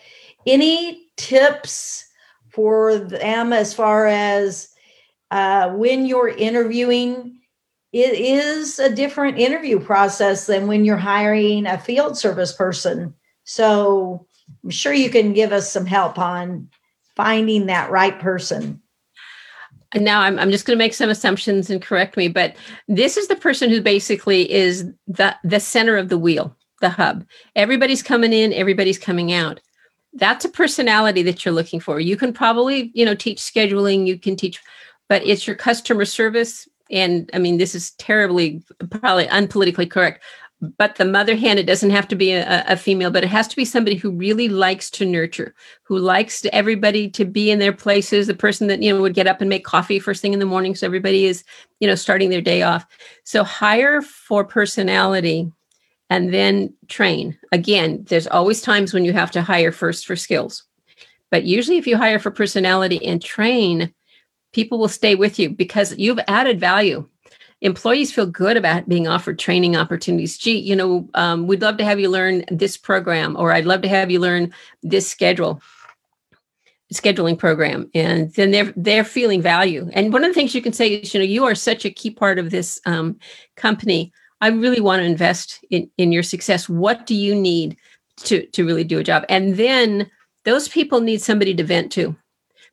[0.46, 2.06] any tips
[2.50, 4.70] for them as far as
[5.30, 7.41] uh, when you're interviewing?
[7.92, 13.14] It is a different interview process than when you're hiring a field service person.
[13.44, 14.26] So
[14.64, 16.70] I'm sure you can give us some help on
[17.16, 18.82] finding that right person.
[19.94, 22.56] And now I'm, I'm just going to make some assumptions and correct me but
[22.88, 27.26] this is the person who basically is the the center of the wheel the hub.
[27.56, 29.60] Everybody's coming in everybody's coming out.
[30.14, 32.00] That's a personality that you're looking for.
[32.00, 34.62] You can probably you know teach scheduling you can teach
[35.10, 40.24] but it's your customer service and i mean this is terribly probably unpolitically correct
[40.78, 43.48] but the mother hen it doesn't have to be a, a, female but it has
[43.48, 47.60] to be somebody who really likes to nurture who likes to, everybody to be in
[47.60, 50.34] their places the person that you know would get up and make coffee first thing
[50.34, 51.44] in the morning so everybody is
[51.80, 52.86] you know starting their day off.
[53.24, 55.52] So hire for personality
[56.10, 57.38] and then train.
[57.52, 60.64] Again there's always times when you have to hire first for skills
[61.32, 63.94] but usually if you hire for personality and train
[64.52, 67.08] people will stay with you because you've added value.
[67.62, 70.38] Employees feel good about being offered training opportunities.
[70.38, 73.84] Gee, you know, um, we'd love to have you learn this program, or I'd love
[73.84, 75.62] to have you learn this schedule
[76.94, 77.90] scheduling program.
[77.94, 79.90] And then they're they're feeling value.
[79.94, 81.92] And one of the things you can say is you know you are such a
[81.92, 83.18] key part of this um,
[83.56, 84.12] company.
[84.42, 86.68] I really want to invest in in your success.
[86.68, 87.78] What do you need
[88.24, 89.24] to to really do a job?
[89.30, 90.10] And then
[90.46, 92.16] those people need somebody to vent to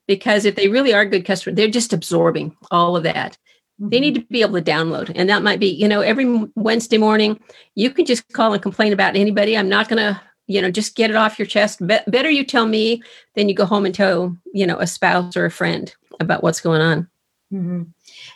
[0.08, 3.38] because if they really are good customers they're just absorbing all of that
[3.78, 4.22] they need mm-hmm.
[4.22, 5.12] to be able to download.
[5.14, 7.40] And that might be, you know, every Wednesday morning,
[7.74, 9.56] you can just call and complain about anybody.
[9.56, 11.86] I'm not going to, you know, just get it off your chest.
[11.86, 13.02] Be- better you tell me
[13.34, 16.60] than you go home and tell, you know, a spouse or a friend about what's
[16.60, 17.08] going on.
[17.52, 17.82] Mm-hmm.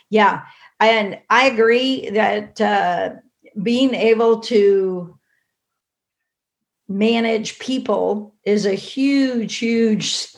[0.09, 0.43] Yeah.
[0.79, 3.15] And I agree that uh,
[3.61, 5.17] being able to
[6.87, 10.33] manage people is a huge, huge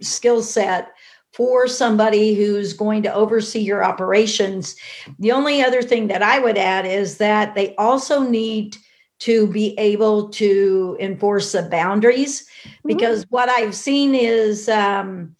[0.00, 0.92] skill set
[1.32, 4.76] for somebody who's going to oversee your operations.
[5.18, 8.76] The only other thing that I would add is that they also need
[9.20, 12.88] to be able to enforce the boundaries mm-hmm.
[12.88, 15.34] because what I've seen is um,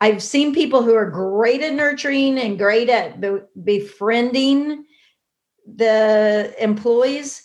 [0.00, 4.84] I've seen people who are great at nurturing and great at be- befriending
[5.66, 7.42] the employees,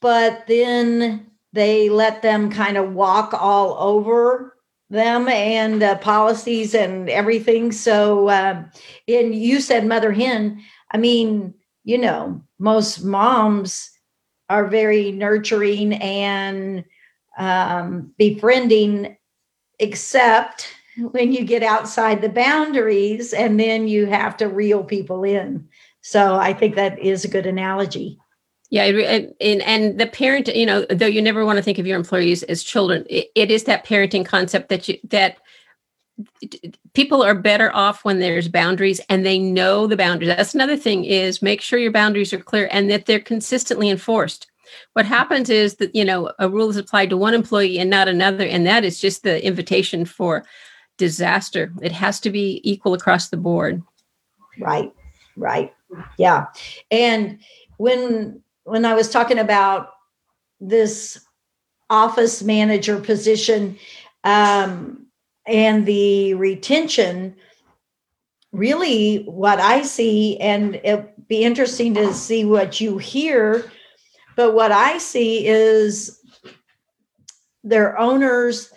[0.00, 4.57] but then they let them kind of walk all over
[4.90, 7.72] them and uh, policies and everything.
[7.72, 8.70] So, um,
[9.06, 10.62] and you said mother hen.
[10.90, 13.90] I mean, you know, most moms
[14.48, 16.84] are very nurturing and
[17.36, 19.16] um, befriending,
[19.78, 20.68] except
[21.12, 25.68] when you get outside the boundaries and then you have to reel people in.
[26.00, 28.18] So, I think that is a good analogy.
[28.70, 31.96] Yeah, and, and the parent, you know, though you never want to think of your
[31.96, 35.38] employees as children, it, it is that parenting concept that you that
[36.94, 40.28] people are better off when there's boundaries and they know the boundaries.
[40.28, 44.48] That's another thing is make sure your boundaries are clear and that they're consistently enforced.
[44.92, 48.06] What happens is that you know a rule is applied to one employee and not
[48.06, 50.44] another, and that is just the invitation for
[50.98, 51.72] disaster.
[51.80, 53.82] It has to be equal across the board.
[54.58, 54.92] Right,
[55.36, 55.72] right,
[56.18, 56.46] yeah,
[56.90, 57.38] and
[57.78, 59.90] when when I was talking about
[60.60, 61.18] this
[61.88, 63.78] office manager position
[64.24, 65.06] um,
[65.46, 67.34] and the retention,
[68.52, 73.70] really what I see, and it'd be interesting to see what you hear.
[74.36, 76.20] But what I see is
[77.64, 78.70] their owners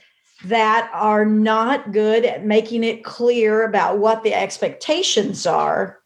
[0.45, 5.99] that are not good at making it clear about what the expectations are.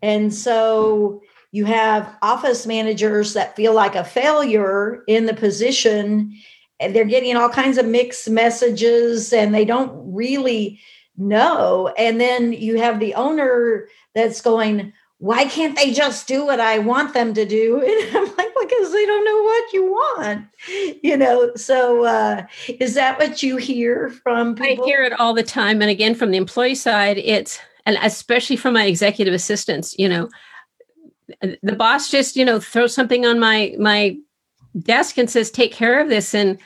[0.00, 1.22] And so
[1.52, 6.36] you have office managers that feel like a failure in the position
[6.80, 10.80] and they're getting all kinds of mixed messages and they don't really
[11.16, 11.92] know.
[11.96, 16.78] And then you have the owner that's going, why can't they just do what I
[16.78, 17.80] want them to do?
[18.06, 20.46] And I'm like, because they don't know what you want,
[21.02, 21.52] you know.
[21.56, 24.84] So, uh, is that what you hear from people?
[24.84, 25.80] I hear it all the time.
[25.80, 30.28] And again, from the employee side, it's, and especially from my executive assistants, you know,
[31.62, 34.16] the boss just, you know, throws something on my, my
[34.80, 36.34] desk and says, take care of this.
[36.34, 36.58] And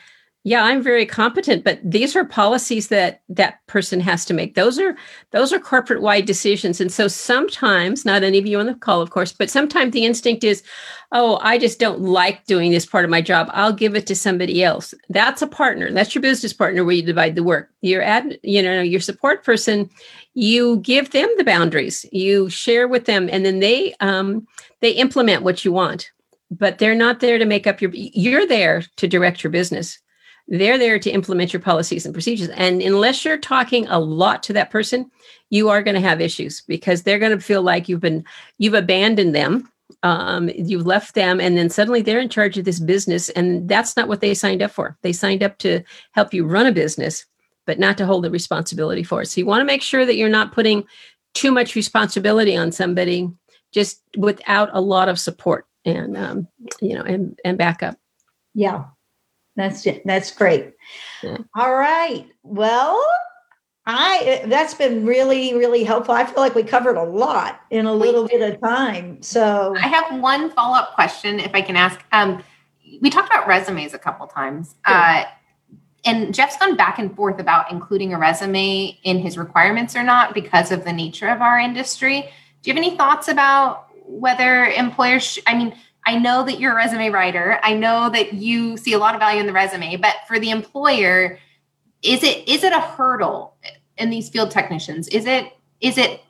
[0.45, 4.57] yeah i'm very competent but these are policies that that person has to make.
[4.57, 4.97] Those are
[5.31, 6.81] those are corporate wide decisions.
[6.81, 10.05] And so sometimes not any of you on the call of course but sometimes the
[10.05, 10.65] instinct is
[11.13, 13.49] oh i just don't like doing this part of my job.
[13.53, 14.93] I'll give it to somebody else.
[15.09, 15.93] That's a partner.
[15.93, 17.71] That's your business partner where you divide the work.
[17.81, 19.89] Your ad you know your support person
[20.35, 22.05] you give them the boundaries.
[22.11, 24.47] You share with them and then they um
[24.81, 26.11] they implement what you want.
[26.51, 30.01] But they're not there to make up your you're there to direct your business
[30.51, 32.49] they're there to implement your policies and procedures.
[32.51, 35.11] And unless you're talking a lot to that person,
[35.49, 38.25] you are going to have issues because they're going to feel like you've been
[38.59, 39.71] you've abandoned them.
[40.03, 43.97] Um, you've left them, and then suddenly they're in charge of this business, and that's
[43.97, 44.97] not what they signed up for.
[45.03, 45.83] They signed up to
[46.13, 47.27] help you run a business,
[47.67, 49.27] but not to hold the responsibility for it.
[49.27, 50.85] So you want to make sure that you're not putting
[51.35, 53.29] too much responsibility on somebody
[53.73, 56.49] just without a lot of support and um,
[56.81, 57.97] you know and and backup.
[58.55, 58.85] Yeah,
[59.61, 60.03] that's it.
[60.05, 60.73] That's great.
[61.23, 61.39] Yeah.
[61.55, 62.27] All right.
[62.43, 63.05] Well,
[63.87, 66.15] I that's been really really helpful.
[66.15, 69.23] I feel like we covered a lot in a little bit of time.
[69.23, 72.01] So I have one follow up question, if I can ask.
[72.13, 72.43] Um,
[73.01, 74.97] we talked about resumes a couple times, sure.
[74.97, 75.25] uh,
[76.05, 80.35] and Jeff's gone back and forth about including a resume in his requirements or not
[80.35, 82.23] because of the nature of our industry.
[82.63, 85.25] Do you have any thoughts about whether employers?
[85.25, 85.75] Sh- I mean
[86.07, 87.59] I know that you're a resume writer.
[87.63, 90.51] I know that you see a lot of value in the resume, but for the
[90.51, 91.39] employer,
[92.03, 93.55] is it is it a hurdle
[93.99, 95.09] in these field technicians?
[95.09, 96.23] Is it is it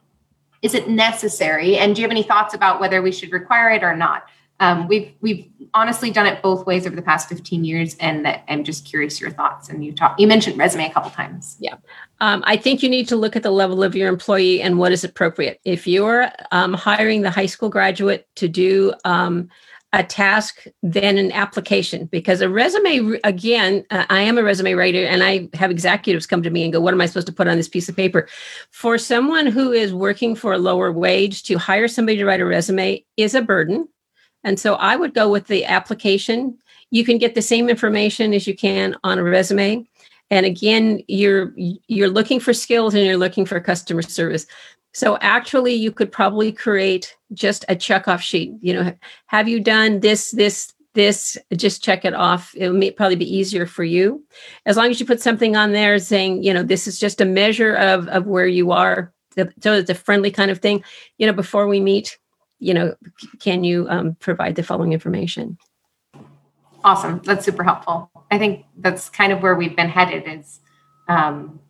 [0.63, 1.77] is it necessary?
[1.79, 4.25] And do you have any thoughts about whether we should require it or not?
[4.59, 8.63] Um, we've we've honestly done it both ways over the past 15 years, and I'm
[8.63, 9.71] just curious your thoughts.
[9.71, 11.57] And you talk you mentioned resume a couple times.
[11.61, 11.77] Yeah,
[12.21, 14.93] um, I think you need to look at the level of your employee and what
[14.93, 15.61] is appropriate.
[15.65, 19.49] If you're um, hiring the high school graduate to do um,
[19.93, 22.07] a task then an application.
[22.07, 26.51] Because a resume again i am a resume writer and i have executives come to
[26.51, 28.29] me and go what am i supposed to put on this piece of paper?
[28.71, 32.47] For someone who is working for a lower wage to hire somebody to write a
[32.47, 33.89] resume is a burden.
[34.45, 36.57] And so i would go with the application.
[36.93, 39.89] You can get the same information as you can on a resume
[40.31, 44.47] and again you're you're looking for skills and you're looking for customer service
[44.93, 48.55] so actually, you could probably create just a check off sheet.
[48.61, 48.93] You know,
[49.27, 51.39] have you done this, this, this?
[51.55, 52.53] Just check it off.
[52.57, 54.25] It may probably be easier for you,
[54.67, 57.25] as long as you put something on there saying, you know, this is just a
[57.25, 59.13] measure of of where you are.
[59.61, 60.83] So it's a friendly kind of thing.
[61.19, 62.19] You know, before we meet,
[62.59, 62.95] you know,
[63.39, 65.57] can you um, provide the following information?
[66.85, 67.21] Awesome.
[67.25, 68.11] That's super helpful.
[68.31, 70.25] I think that's kind of where we've been headed.
[70.27, 70.61] Is
[71.09, 71.61] um,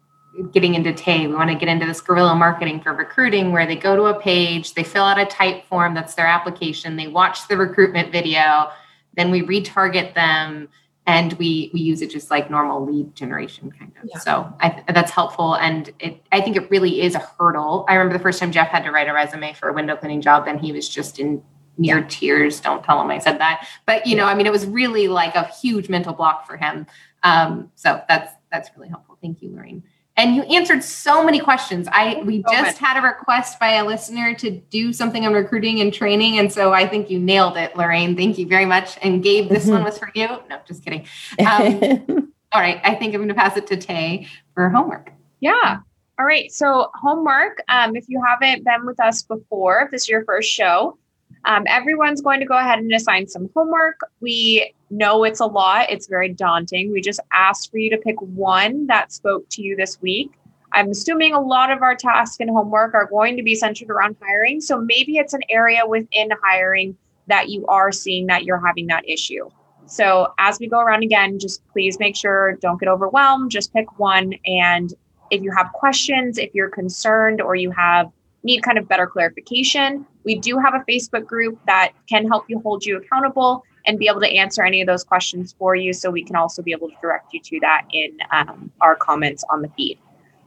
[0.52, 1.26] getting into Tay.
[1.26, 4.20] We want to get into this guerrilla marketing for recruiting where they go to a
[4.20, 8.70] page, they fill out a type form, that's their application, they watch the recruitment video,
[9.14, 10.68] then we retarget them
[11.06, 14.08] and we we use it just like normal lead generation kind of.
[14.08, 14.18] Yeah.
[14.18, 17.84] So I, that's helpful and it I think it really is a hurdle.
[17.88, 20.20] I remember the first time Jeff had to write a resume for a window cleaning
[20.20, 21.42] job and he was just in
[21.80, 22.60] near tears.
[22.60, 23.66] Don't tell him I said that.
[23.86, 26.86] But you know, I mean it was really like a huge mental block for him.
[27.22, 29.18] Um, so that's that's really helpful.
[29.20, 29.82] Thank you, Lorraine
[30.20, 31.88] and you answered so many questions.
[31.90, 35.92] I we just had a request by a listener to do something on recruiting and
[35.92, 38.16] training, and so I think you nailed it, Lorraine.
[38.16, 38.98] Thank you very much.
[39.02, 39.72] And Gabe, this mm-hmm.
[39.72, 40.28] one was for you.
[40.48, 41.06] No, just kidding.
[41.38, 45.10] Um, all right, I think I'm going to pass it to Tay for homework.
[45.40, 45.78] Yeah.
[46.18, 46.52] All right.
[46.52, 47.62] So homework.
[47.68, 50.98] Um, if you haven't been with us before, if this is your first show,
[51.44, 54.00] um, everyone's going to go ahead and assign some homework.
[54.20, 56.92] We know it's a lot, it's very daunting.
[56.92, 60.32] We just asked for you to pick one that spoke to you this week.
[60.72, 64.16] I'm assuming a lot of our tasks and homework are going to be centered around
[64.22, 64.60] hiring.
[64.60, 69.08] So maybe it's an area within hiring that you are seeing that you're having that
[69.08, 69.48] issue.
[69.86, 73.98] So as we go around again, just please make sure don't get overwhelmed, just pick
[73.98, 74.34] one.
[74.46, 74.94] And
[75.30, 78.10] if you have questions, if you're concerned or you have
[78.42, 82.58] need kind of better clarification, we do have a Facebook group that can help you
[82.60, 85.92] hold you accountable and be able to answer any of those questions for you.
[85.92, 89.44] So we can also be able to direct you to that in um, our comments
[89.50, 89.98] on the feed.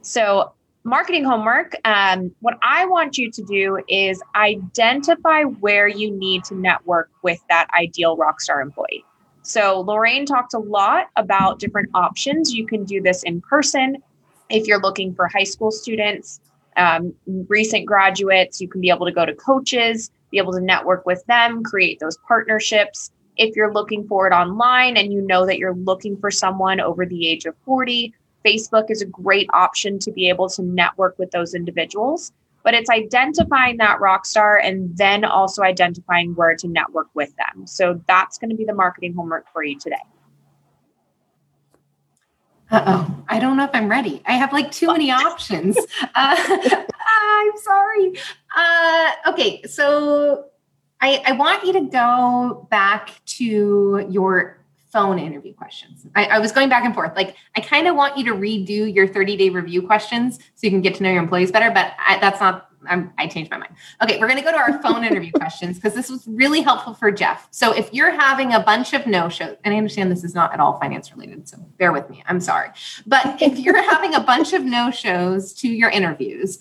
[0.02, 0.52] So,
[0.84, 6.54] marketing homework, um, what I want you to do is identify where you need to
[6.54, 9.04] network with that ideal rockstar employee.
[9.42, 12.52] So, Lorraine talked a lot about different options.
[12.52, 14.02] You can do this in person
[14.50, 16.40] if you're looking for high school students,
[16.76, 17.14] um,
[17.48, 21.24] recent graduates, you can be able to go to coaches, be able to network with
[21.26, 23.10] them, create those partnerships.
[23.36, 27.04] If you're looking for it online and you know that you're looking for someone over
[27.06, 28.14] the age of 40,
[28.44, 32.32] Facebook is a great option to be able to network with those individuals.
[32.62, 37.66] But it's identifying that rock star and then also identifying where to network with them.
[37.66, 39.96] So that's going to be the marketing homework for you today.
[42.74, 43.24] Uh oh.
[43.28, 44.20] I don't know if I'm ready.
[44.26, 45.78] I have like too many options.
[45.78, 45.84] Uh,
[46.16, 48.14] I'm sorry.
[48.56, 49.62] Uh, okay.
[49.62, 50.46] So
[51.00, 54.58] I, I want you to go back to your
[54.94, 56.06] phone interview questions.
[56.14, 57.16] I, I was going back and forth.
[57.16, 60.70] Like, I kind of want you to redo your 30 day review questions so you
[60.70, 63.58] can get to know your employees better, but I, that's not I'm, i changed my
[63.58, 63.74] mind.
[64.02, 66.94] Okay, we're going to go to our phone interview questions because this was really helpful
[66.94, 67.48] for Jeff.
[67.50, 70.52] So if you're having a bunch of no shows, and I understand this is not
[70.52, 72.22] at all finance related, so bear with me.
[72.26, 72.68] I'm sorry.
[73.06, 76.58] But if you're having a bunch of no shows to your interviews,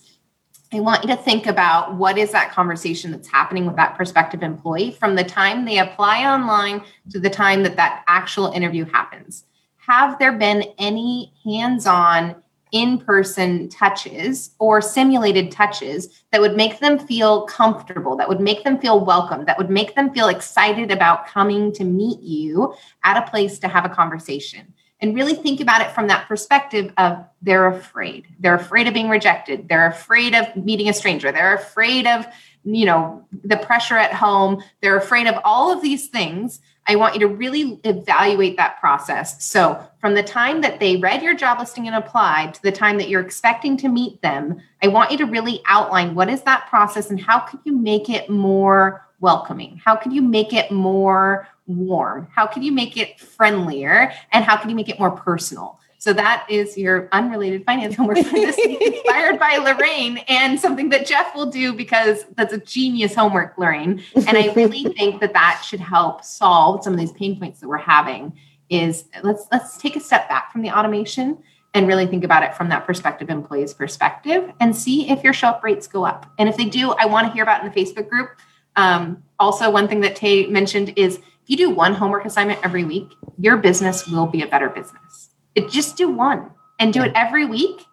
[0.73, 4.41] I want you to think about what is that conversation that's happening with that prospective
[4.41, 9.45] employee from the time they apply online to the time that that actual interview happens.
[9.77, 12.35] Have there been any hands on
[12.71, 18.63] in person touches or simulated touches that would make them feel comfortable, that would make
[18.63, 23.15] them feel welcome, that would make them feel excited about coming to meet you at
[23.15, 24.73] a place to have a conversation.
[25.03, 28.25] And really think about it from that perspective of they're afraid.
[28.39, 29.67] They're afraid of being rejected.
[29.67, 31.29] They're afraid of meeting a stranger.
[31.29, 32.25] They're afraid of,
[32.63, 34.63] you know, the pressure at home.
[34.81, 39.43] They're afraid of all of these things I want you to really evaluate that process.
[39.43, 42.97] So, from the time that they read your job listing and applied to the time
[42.97, 46.67] that you're expecting to meet them, I want you to really outline what is that
[46.69, 49.81] process and how could you make it more welcoming?
[49.83, 52.27] How could you make it more warm?
[52.31, 54.13] How can you make it friendlier?
[54.31, 55.79] And how can you make it more personal?
[56.03, 60.89] So that is your unrelated finance homework for this week, inspired by Lorraine, and something
[60.89, 64.03] that Jeff will do because that's a genius homework, Lorraine.
[64.13, 67.69] And I really think that that should help solve some of these pain points that
[67.69, 68.33] we're having.
[68.69, 71.37] Is let's let's take a step back from the automation
[71.73, 75.47] and really think about it from that perspective, employee's perspective, and see if your show
[75.47, 76.29] up rates go up.
[76.37, 78.29] And if they do, I want to hear about in the Facebook group.
[78.75, 82.83] Um, also, one thing that Tay mentioned is if you do one homework assignment every
[82.83, 85.29] week, your business will be a better business.
[85.55, 87.85] It, just do one and do it every week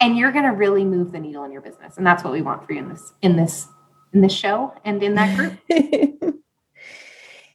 [0.00, 1.96] and you're going to really move the needle in your business.
[1.96, 3.68] And that's what we want for you in this in this
[4.12, 5.58] in this show and in that group.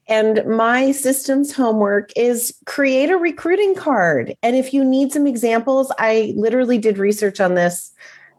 [0.10, 4.36] And my systems homework is create a recruiting card.
[4.42, 7.92] And if you need some examples i literally did research on this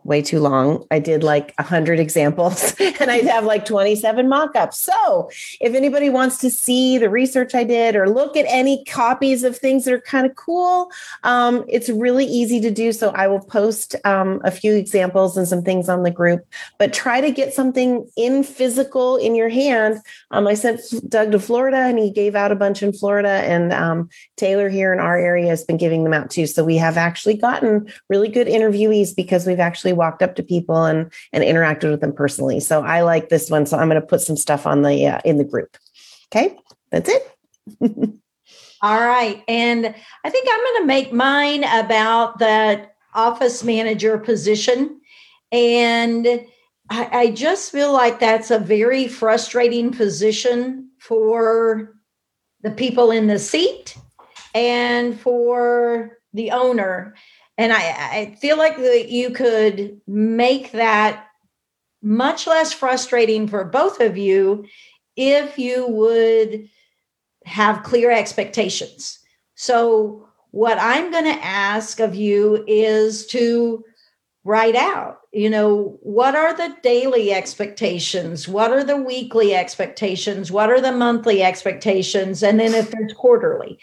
[0.09, 0.85] way too long.
[0.91, 4.79] I did like 100 examples and I'd have like 27 mock ups.
[4.79, 5.31] So,
[5.61, 9.57] if anybody wants to see the research I did or look at any copies of
[9.57, 10.91] things that are kind of cool,
[11.25, 12.91] um, it's really easy to do.
[12.93, 16.45] So, I will post um, a few examples and some things on the group,
[16.79, 20.01] but try to get something in physical in your hand.
[20.31, 23.75] Um, I sent Doug to Florida and he gave out a bunch in Florida, and
[23.75, 26.47] um, Taylor here in our area has been giving them out too.
[26.47, 30.85] So, we have actually gotten really good interviewees because we've actually walked up to people
[30.85, 32.61] and and interacted with them personally.
[32.61, 33.67] So I like this one.
[33.67, 35.77] So I'm going to put some stuff on the uh, in the group.
[36.33, 36.57] Okay,
[36.91, 37.31] that's it.
[38.81, 39.95] All right, and
[40.25, 45.01] I think I'm going to make mine about that office manager position,
[45.51, 46.27] and
[46.91, 51.95] I, I just feel like that's a very frustrating position for
[52.63, 53.97] the people in the seat
[54.55, 57.15] and for the owner
[57.59, 61.27] and I, I feel like that you could make that
[62.01, 64.65] much less frustrating for both of you
[65.17, 66.69] if you would
[67.45, 69.19] have clear expectations.
[69.57, 73.85] So, what I'm going to ask of you is to
[74.45, 78.49] write out, you know, what are the daily expectations?
[78.49, 80.51] What are the weekly expectations?
[80.51, 82.43] What are the monthly expectations?
[82.43, 83.79] And then if there's quarterly.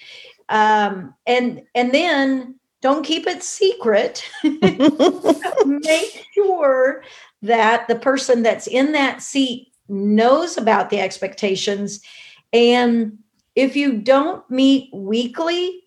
[0.50, 4.30] Um, and and then don't keep it secret.
[4.44, 7.04] Make sure
[7.42, 12.02] that the person that's in that seat knows about the expectations.
[12.54, 13.20] And
[13.56, 15.84] if you don't meet weekly,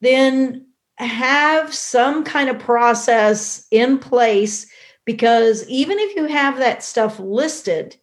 [0.00, 0.66] then
[0.96, 4.66] have some kind of process in place
[5.04, 7.96] because even if you have that stuff listed,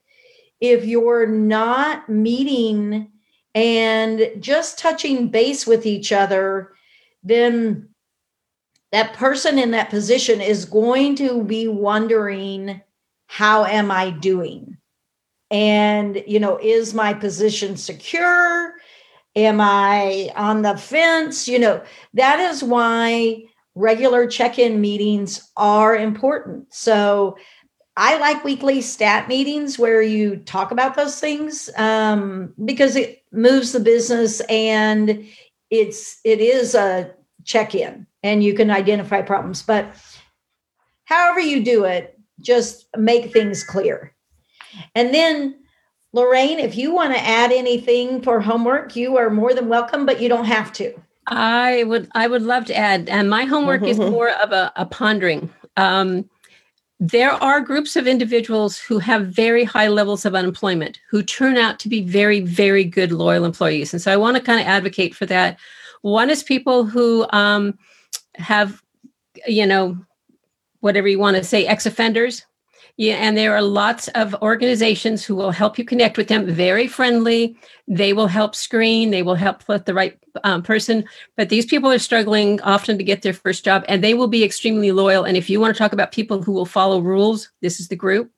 [0.60, 3.12] if you're not meeting
[3.56, 6.74] and just touching base with each other,
[7.24, 7.90] then
[8.92, 12.82] that person in that position is going to be wondering,
[13.28, 14.78] how am I doing?
[15.50, 18.74] And, you know, is my position secure?
[19.36, 21.48] Am I on the fence?
[21.48, 21.84] You know,
[22.14, 23.44] that is why
[23.76, 26.74] regular check in meetings are important.
[26.74, 27.38] So
[27.96, 33.72] I like weekly stat meetings where you talk about those things um, because it moves
[33.72, 35.26] the business and
[35.70, 37.14] it's it is a
[37.46, 39.62] check in and you can identify problems.
[39.64, 39.96] But
[41.06, 44.14] however you do it, just make things clear.
[44.96, 45.56] And then
[46.14, 50.22] Lorraine, if you want to add anything for homework, you are more than welcome, but
[50.22, 50.94] you don't have to.
[51.28, 54.86] I would I would love to add, and my homework is more of a, a
[54.86, 55.50] pondering.
[55.78, 56.30] Um,
[57.00, 61.80] there are groups of individuals who have very high levels of unemployment who turn out
[61.80, 63.92] to be very, very good loyal employees.
[63.92, 65.58] And so I want to kind of advocate for that.
[66.02, 67.78] One is people who um,
[68.36, 68.82] have,
[69.48, 69.98] you know,
[70.80, 72.46] whatever you want to say, ex offenders.
[72.98, 76.46] Yeah, and there are lots of organizations who will help you connect with them.
[76.46, 77.56] Very friendly.
[77.88, 79.10] They will help screen.
[79.12, 81.06] They will help put the right um, person.
[81.38, 84.44] But these people are struggling often to get their first job, and they will be
[84.44, 85.24] extremely loyal.
[85.24, 87.96] And if you want to talk about people who will follow rules, this is the
[87.96, 88.30] group.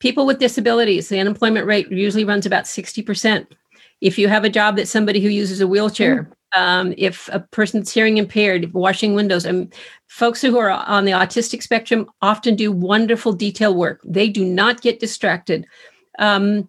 [0.00, 3.54] People with disabilities, the unemployment rate usually runs about sixty percent.
[4.00, 7.92] If you have a job that somebody who uses a wheelchair, um, if a person's
[7.92, 9.72] hearing impaired, washing windows, and
[10.06, 14.00] folks who are on the autistic spectrum often do wonderful detail work.
[14.04, 15.66] They do not get distracted.
[16.18, 16.68] Um,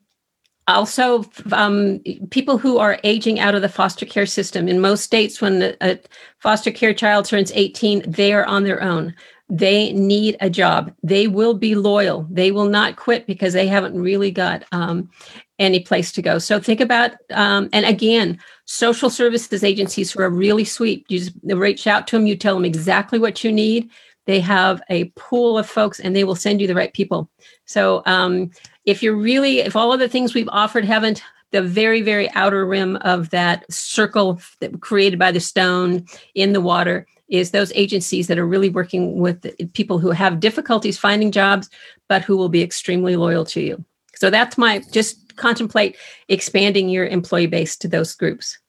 [0.68, 2.00] also, um,
[2.30, 4.68] people who are aging out of the foster care system.
[4.68, 6.00] In most states, when a,
[6.40, 9.16] foster care child turns 18, they are on their own.
[9.50, 10.94] They need a job.
[11.02, 12.28] They will be loyal.
[12.30, 15.10] They will not quit because they haven't really got um,
[15.58, 16.38] any place to go.
[16.38, 18.38] So think about, um, and again,
[18.72, 21.04] social services agencies who are really sweet.
[21.10, 23.90] You just reach out to them, you tell them exactly what you need.
[24.28, 27.32] They have a pool of folks and they will send you the right people.
[27.66, 28.52] So um,
[28.86, 32.64] if you're really, if all of the things we've offered haven't, the very, very outer
[32.64, 36.06] rim of that circle that created by the stone
[36.36, 40.96] in the water is those agencies that are really working with people who have difficulties
[41.00, 41.72] finding jobs,
[42.08, 43.84] but who will be extremely loyal to you.
[44.14, 48.60] So that's my just contemplate expanding your employee base to those groups.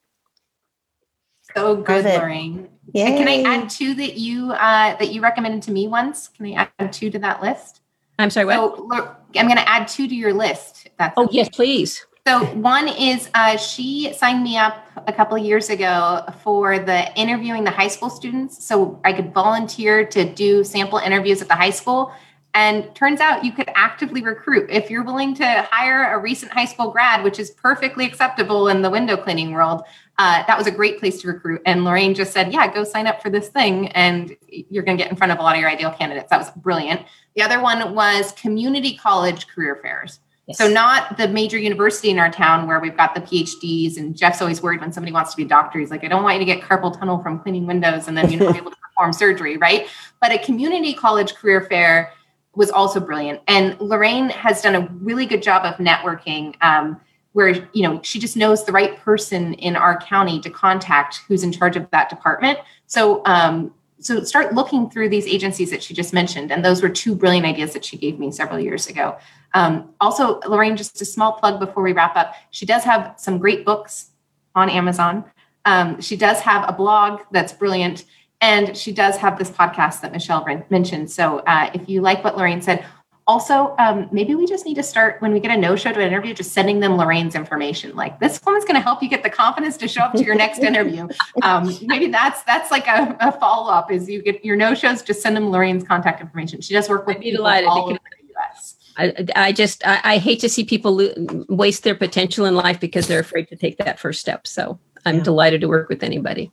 [1.55, 2.18] So good, Love it.
[2.18, 2.68] Lorraine.
[2.93, 3.07] Yay.
[3.07, 6.29] And Can I add two that you uh, that you recommended to me once?
[6.29, 7.81] Can I add two to that list?
[8.18, 8.77] I'm sorry, what?
[8.77, 8.89] So
[9.37, 10.91] I'm going to add two to your list.
[10.99, 11.37] That's oh, okay.
[11.37, 12.07] yes, please.
[12.27, 17.12] So one is uh, she signed me up a couple of years ago for the
[17.18, 21.55] interviewing the high school students, so I could volunteer to do sample interviews at the
[21.55, 22.12] high school.
[22.55, 26.64] And turns out you could actively recruit if you're willing to hire a recent high
[26.64, 29.82] school grad, which is perfectly acceptable in the window cleaning world.
[30.18, 31.62] Uh, that was a great place to recruit.
[31.64, 35.03] And Lorraine just said, "Yeah, go sign up for this thing, and you're going to
[35.03, 37.03] get in front of a lot of your ideal candidates." That was brilliant.
[37.36, 40.18] The other one was community college career fairs.
[40.53, 44.42] So not the major university in our town where we've got the PhDs and Jeff's
[44.42, 45.78] always worried when somebody wants to be a doctor.
[45.78, 48.30] He's like, I don't want you to get carpal tunnel from cleaning windows and then
[48.30, 49.86] you're not able to perform surgery, right?
[50.20, 52.12] But a community college career fair
[52.55, 53.40] was also brilliant.
[53.46, 57.01] And Lorraine has done a really good job of networking um,
[57.32, 61.42] where, you know, she just knows the right person in our county to contact who's
[61.42, 62.59] in charge of that department.
[62.86, 66.88] So um, so start looking through these agencies that she just mentioned and those were
[66.88, 69.16] two brilliant ideas that she gave me several years ago
[69.55, 73.38] um, also lorraine just a small plug before we wrap up she does have some
[73.38, 74.11] great books
[74.55, 75.24] on amazon
[75.66, 78.05] um, she does have a blog that's brilliant
[78.41, 82.36] and she does have this podcast that michelle mentioned so uh, if you like what
[82.36, 82.84] lorraine said
[83.26, 86.07] also um, maybe we just need to start when we get a no-show to an
[86.09, 89.30] interview just sending them lorraine's information like this woman's going to help you get the
[89.30, 91.07] confidence to show up to your next interview
[91.43, 95.36] um, maybe that's that's like a, a follow-up is you get your no-shows just send
[95.36, 97.99] them lorraine's contact information she does work with I'd be people delighted all over the
[98.43, 102.55] us I, I just, I, I hate to see people lo- waste their potential in
[102.55, 104.47] life because they're afraid to take that first step.
[104.47, 105.22] So I'm Yeah.
[105.22, 106.51] delighted to work with anybody.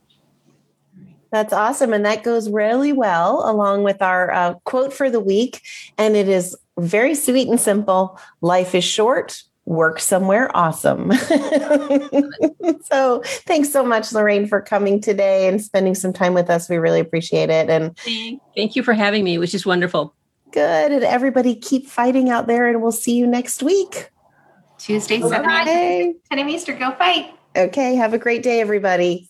[1.32, 1.94] That's awesome.
[1.94, 5.62] And that goes really well along with our uh, quote for the week.
[5.98, 11.12] And it is very sweet and simple life is short, work somewhere awesome.
[12.84, 16.70] so thanks so much, Lorraine, for coming today and spending some time with us.
[16.70, 17.70] We really appreciate it.
[17.70, 17.98] And
[18.56, 20.14] Thank you for having me, which is wonderful.
[20.52, 20.92] good.
[20.92, 22.68] And everybody keep fighting out there.
[22.68, 24.10] And we'll see you next week.
[24.78, 25.62] tuesday 7 a.m.
[25.62, 26.16] Okay.
[26.30, 27.96] 10 a.m easter go fight Okay.
[27.96, 29.30] Have a great day, everybody.